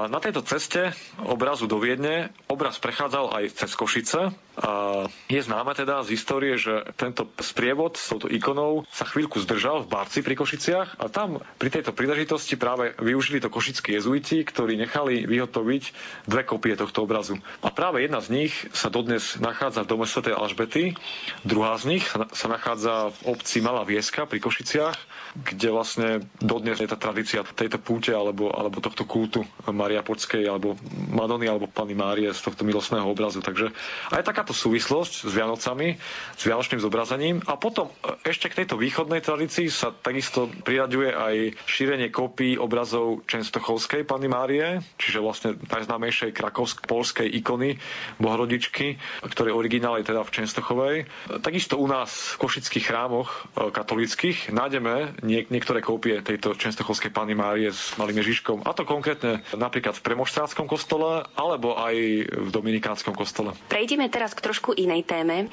na 0.09 0.19
tejto 0.23 0.41
ceste 0.47 0.95
obrazu 1.25 1.69
do 1.69 1.77
Viedne 1.83 2.33
obraz 2.49 2.81
prechádzal 2.81 3.35
aj 3.37 3.45
cez 3.59 3.71
Košice 3.77 4.33
a 4.59 5.07
je 5.31 5.39
známe 5.39 5.71
teda 5.79 6.03
z 6.03 6.19
histórie, 6.19 6.59
že 6.59 6.83
tento 6.99 7.31
sprievod 7.39 7.95
s 7.95 8.11
touto 8.11 8.27
ikonou 8.27 8.83
sa 8.91 9.07
chvíľku 9.07 9.39
zdržal 9.39 9.87
v 9.87 9.91
Barci 9.91 10.19
pri 10.19 10.35
Košiciach 10.35 10.99
a 10.99 11.07
tam 11.07 11.39
pri 11.63 11.71
tejto 11.71 11.95
príležitosti 11.95 12.59
práve 12.59 12.91
využili 12.99 13.39
to 13.39 13.47
košickí 13.47 13.95
jezuiti, 13.95 14.43
ktorí 14.43 14.75
nechali 14.75 15.31
vyhotoviť 15.31 15.85
dve 16.27 16.43
kopie 16.43 16.75
tohto 16.75 17.07
obrazu. 17.07 17.39
A 17.63 17.71
práve 17.71 18.03
jedna 18.03 18.19
z 18.19 18.29
nich 18.35 18.53
sa 18.75 18.91
dodnes 18.91 19.39
nachádza 19.39 19.87
v 19.87 19.91
dome 19.95 20.07
Sv. 20.11 20.27
Alžbety, 20.35 20.99
druhá 21.47 21.79
z 21.79 21.99
nich 21.99 22.05
sa 22.11 22.47
nachádza 22.51 23.15
v 23.23 23.39
obci 23.39 23.63
Malá 23.63 23.87
Vieska 23.87 24.27
pri 24.27 24.43
Košiciach, 24.43 24.99
kde 25.39 25.69
vlastne 25.71 26.09
dodnes 26.43 26.83
je 26.83 26.91
tá 26.91 26.99
tradícia 26.99 27.47
tejto 27.47 27.79
púte 27.79 28.11
alebo, 28.11 28.51
alebo 28.51 28.83
tohto 28.83 29.07
kultu 29.07 29.47
Maria 29.71 30.03
Počskej 30.03 30.51
alebo 30.51 30.75
Madony 31.15 31.47
alebo 31.47 31.71
Pany 31.71 31.95
Márie 31.95 32.31
z 32.35 32.43
tohto 32.43 32.67
milostného 32.67 33.07
obrazu. 33.07 33.39
Takže 33.39 33.71
aj 34.11 34.25
takáto 34.49 34.65
súvislosť 34.65 35.29
s 35.29 35.33
Vianocami, 35.37 36.01
s 36.33 36.43
Vianočným 36.49 36.81
zobrazením. 36.81 37.37
A 37.45 37.61
potom 37.61 37.93
e, 38.01 38.17
ešte 38.25 38.49
k 38.49 38.65
tejto 38.65 38.81
východnej 38.81 39.21
tradícii 39.21 39.69
sa 39.69 39.93
takisto 39.93 40.49
priraďuje 40.65 41.13
aj 41.13 41.35
šírenie 41.69 42.09
kópií 42.09 42.57
obrazov 42.57 43.29
Čenstochovskej 43.29 44.09
Pany 44.09 44.25
Márie, 44.25 44.81
čiže 44.97 45.21
vlastne 45.21 45.61
najznámejšej 45.69 46.33
krakovsk-polskej 46.33 47.29
ikony 47.29 47.77
Bohrodičky, 48.17 48.97
ktoré 49.21 49.53
originál 49.53 50.01
je 50.01 50.09
teda 50.09 50.25
v 50.25 50.33
Čenstochovej. 50.33 50.97
Takisto 51.45 51.77
u 51.77 51.85
nás 51.85 52.09
v 52.41 52.49
košických 52.49 52.89
chrámoch 52.89 53.29
e, 53.53 53.69
katolických 53.69 54.49
nájdeme 54.49 55.21
niek- 55.29 55.53
niektoré 55.53 55.85
kópie 55.85 56.25
tejto 56.25 56.57
Čenstochovskej 56.57 57.13
Pany 57.13 57.37
Márie 57.37 57.69
s 57.69 57.93
malým 58.01 58.25
Ježiškom. 58.25 58.65
A 58.65 58.73
to 58.73 58.89
konkrétne 58.89 59.45
napríklad 59.53 59.93
v 59.93 60.05
Premoštráckom 60.09 60.65
kostole 60.65 61.29
alebo 61.37 61.77
aj 61.77 61.95
v 62.33 62.49
Dominikánskom 62.49 63.13
kostole. 63.13 63.53
Prejdeme 63.69 64.09
teraz 64.09 64.38
k 64.39 64.45
trošku 64.47 64.79
inej 64.79 65.03
téme. 65.03 65.51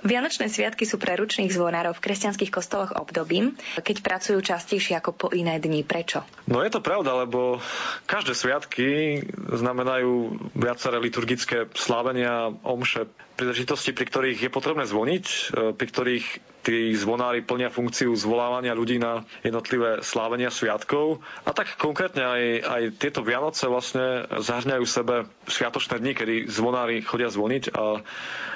Vianočné 0.00 0.48
sviatky 0.48 0.88
sú 0.88 0.96
pre 0.96 1.12
ručných 1.16 1.52
zvonárov 1.52 1.92
v 1.92 2.04
kresťanských 2.04 2.48
kostoloch 2.48 2.96
obdobím, 2.96 3.52
keď 3.84 3.96
pracujú 4.00 4.40
častejšie 4.40 4.96
ako 4.96 5.10
po 5.12 5.26
iné 5.34 5.60
dni. 5.60 5.84
Prečo? 5.84 6.24
No 6.48 6.64
je 6.64 6.72
to 6.72 6.80
pravda, 6.80 7.26
lebo 7.26 7.60
každé 8.08 8.32
sviatky 8.32 9.20
znamenajú 9.36 10.40
viaceré 10.56 10.96
liturgické 11.02 11.68
slávenia, 11.76 12.48
omše, 12.64 13.10
príležitosti, 13.40 13.96
pri 13.96 14.04
ktorých 14.04 14.38
je 14.44 14.50
potrebné 14.52 14.84
zvoniť, 14.84 15.24
e, 15.24 15.36
pri 15.72 15.86
ktorých 15.88 16.26
tí 16.60 16.92
zvonári 16.92 17.40
plnia 17.40 17.72
funkciu 17.72 18.12
zvolávania 18.12 18.76
ľudí 18.76 19.00
na 19.00 19.24
jednotlivé 19.40 20.04
slávenia 20.04 20.52
sviatkov. 20.52 21.24
A 21.48 21.56
tak 21.56 21.80
konkrétne 21.80 22.20
aj, 22.20 22.42
aj 22.60 22.82
tieto 23.00 23.24
Vianoce 23.24 23.64
vlastne 23.64 24.28
zahrňajú 24.28 24.84
sebe 24.84 25.24
sviatočné 25.48 25.96
dni, 26.04 26.12
kedy 26.12 26.34
zvonári 26.52 27.00
chodia 27.00 27.32
zvoniť 27.32 27.72
a 27.72 28.04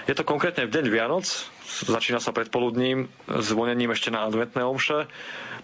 je 0.04 0.12
to 0.12 0.28
konkrétne 0.28 0.68
v 0.68 0.74
deň 0.74 0.86
Vianoc, 0.92 1.24
začína 1.84 2.22
sa 2.22 2.30
predpoludním 2.30 3.10
zvonením 3.26 3.90
ešte 3.90 4.14
na 4.14 4.22
adventné 4.22 4.62
omše, 4.62 5.10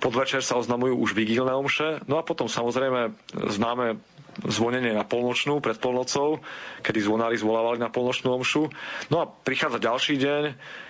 podvečer 0.02 0.42
sa 0.42 0.58
oznamujú 0.58 0.98
už 0.98 1.14
vigílne 1.14 1.52
omše, 1.54 2.02
no 2.08 2.18
a 2.18 2.26
potom 2.26 2.50
samozrejme 2.50 3.14
známe 3.52 4.00
zvonenie 4.46 4.94
na 4.94 5.04
polnočnú 5.04 5.58
pred 5.58 5.76
polnocou, 5.76 6.40
kedy 6.80 7.02
zvonári 7.02 7.36
zvolávali 7.36 7.82
na 7.82 7.92
polnočnú 7.92 8.32
omšu. 8.32 8.70
No 9.10 9.20
a 9.20 9.28
prichádza 9.28 9.82
ďalší 9.82 10.14
deň, 10.16 10.42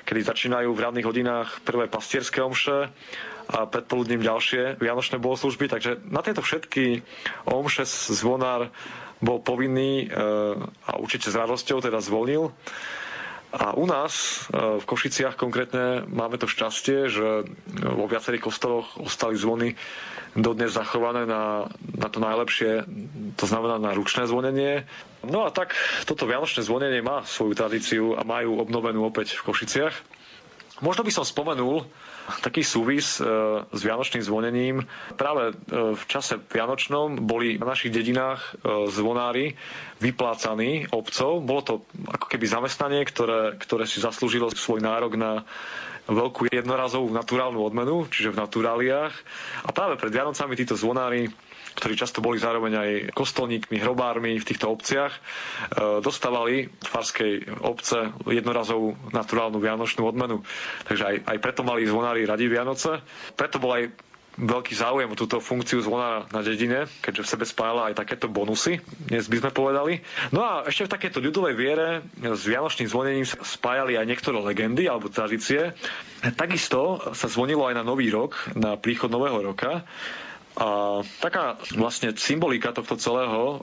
kedy 0.04 0.20
začínajú 0.22 0.68
v 0.70 0.82
ranných 0.82 1.08
hodinách 1.08 1.48
prvé 1.64 1.88
pastierské 1.88 2.44
omše 2.44 2.92
a 3.50 3.66
predpoludním 3.66 4.22
ďalšie 4.22 4.78
vianočné 4.78 5.18
bohoslužby. 5.18 5.66
Takže 5.66 6.04
na 6.06 6.22
tieto 6.22 6.44
všetky 6.44 7.02
omše 7.48 7.82
zvonár 7.88 8.70
bol 9.18 9.42
povinný 9.42 10.06
e, 10.06 10.16
a 10.86 10.92
určite 10.96 11.28
s 11.28 11.36
radosťou 11.36 11.82
teda 11.82 11.98
zvolnil. 11.98 12.54
A 13.50 13.74
u 13.74 13.82
nás 13.82 14.46
e, 14.46 14.78
v 14.78 14.84
Košiciach 14.86 15.34
konkrétne 15.34 16.06
máme 16.06 16.38
to 16.38 16.46
šťastie, 16.46 17.10
že 17.10 17.26
vo 17.82 18.06
viacerých 18.06 18.46
kostoloch 18.46 18.94
ostali 19.02 19.34
zvony 19.34 19.74
dodnes 20.38 20.70
zachované 20.70 21.26
na, 21.26 21.66
na 21.98 22.06
to 22.06 22.22
najlepšie, 22.22 22.86
to 23.34 23.44
znamená 23.50 23.82
na 23.82 23.90
ručné 23.90 24.30
zvonenie. 24.30 24.86
No 25.26 25.42
a 25.42 25.50
tak 25.50 25.74
toto 26.06 26.30
vianočné 26.30 26.62
zvonenie 26.62 27.02
má 27.02 27.26
svoju 27.26 27.58
tradíciu 27.58 28.14
a 28.14 28.22
majú 28.22 28.62
obnovenú 28.62 29.02
opäť 29.02 29.34
v 29.42 29.50
Košiciach. 29.50 29.94
Možno 30.80 31.04
by 31.04 31.12
som 31.12 31.28
spomenul 31.28 31.84
taký 32.40 32.64
súvis 32.64 33.20
e, 33.20 33.24
s 33.64 33.80
vianočným 33.84 34.24
zvonením. 34.24 34.76
Práve 35.16 35.52
e, 35.52 35.92
v 35.92 36.02
čase 36.08 36.40
vianočnom 36.40 37.20
boli 37.20 37.60
na 37.60 37.68
našich 37.68 37.92
dedinách 37.92 38.40
e, 38.40 38.88
zvonári 38.88 39.60
vyplácaní 40.00 40.88
obcov. 40.88 41.44
Bolo 41.44 41.60
to 41.60 41.74
ako 42.08 42.26
keby 42.32 42.48
zamestnanie, 42.48 43.04
ktoré, 43.04 43.60
ktoré 43.60 43.84
si 43.84 44.00
zaslúžilo 44.00 44.48
svoj 44.56 44.80
nárok 44.80 45.20
na 45.20 45.44
veľkú 46.08 46.48
jednorazovú 46.48 47.12
naturálnu 47.12 47.60
odmenu, 47.60 48.08
čiže 48.08 48.32
v 48.32 48.40
naturáliách. 48.40 49.14
A 49.62 49.70
práve 49.70 50.00
pred 50.00 50.10
Vianocami 50.10 50.56
títo 50.56 50.74
zvonári 50.74 51.28
ktorí 51.76 51.94
často 51.94 52.24
boli 52.24 52.40
zároveň 52.40 52.72
aj 52.74 52.90
kostolníkmi, 53.14 53.78
hrobármi 53.78 54.38
v 54.38 54.48
týchto 54.48 54.70
obciach, 54.70 55.12
e, 55.14 55.20
dostávali 56.00 56.66
v 56.70 56.88
farskej 56.88 57.32
obce 57.62 58.10
jednorazovú 58.26 58.96
naturálnu 59.14 59.60
vianočnú 59.62 60.06
odmenu. 60.06 60.42
Takže 60.88 61.04
aj, 61.04 61.16
aj 61.26 61.38
preto 61.38 61.62
mali 61.62 61.86
zvonári 61.86 62.26
radi 62.26 62.50
Vianoce. 62.50 63.02
Preto 63.36 63.62
bol 63.62 63.76
aj 63.76 63.84
veľký 64.40 64.72
záujem 64.72 65.10
o 65.10 65.18
túto 65.18 65.42
funkciu 65.42 65.84
zvona 65.84 66.24
na 66.30 66.40
dedine, 66.40 66.88
keďže 67.04 67.22
v 67.26 67.30
sebe 67.36 67.44
spájala 67.44 67.90
aj 67.90 68.00
takéto 68.00 68.30
bonusy, 68.30 68.80
dnes 69.10 69.28
by 69.28 69.36
sme 69.42 69.50
povedali. 69.50 69.92
No 70.32 70.40
a 70.40 70.64
ešte 70.64 70.86
v 70.86 70.92
takéto 70.96 71.18
ľudovej 71.20 71.54
viere 71.58 72.06
s 72.16 72.42
vianočným 72.48 72.88
zvonením 72.88 73.26
spájali 73.26 74.00
aj 74.00 74.08
niektoré 74.08 74.40
legendy 74.40 74.86
alebo 74.86 75.12
tradície. 75.12 75.76
Takisto 76.22 77.12
sa 77.12 77.26
zvonilo 77.26 77.68
aj 77.68 77.76
na 77.76 77.84
Nový 77.84 78.08
rok, 78.08 78.38
na 78.56 78.80
príchod 78.80 79.12
Nového 79.12 79.52
roka. 79.52 79.84
A 80.58 80.98
taká 81.22 81.56
vlastne 81.78 82.10
symbolika 82.18 82.74
tohto 82.74 82.98
celého 82.98 83.62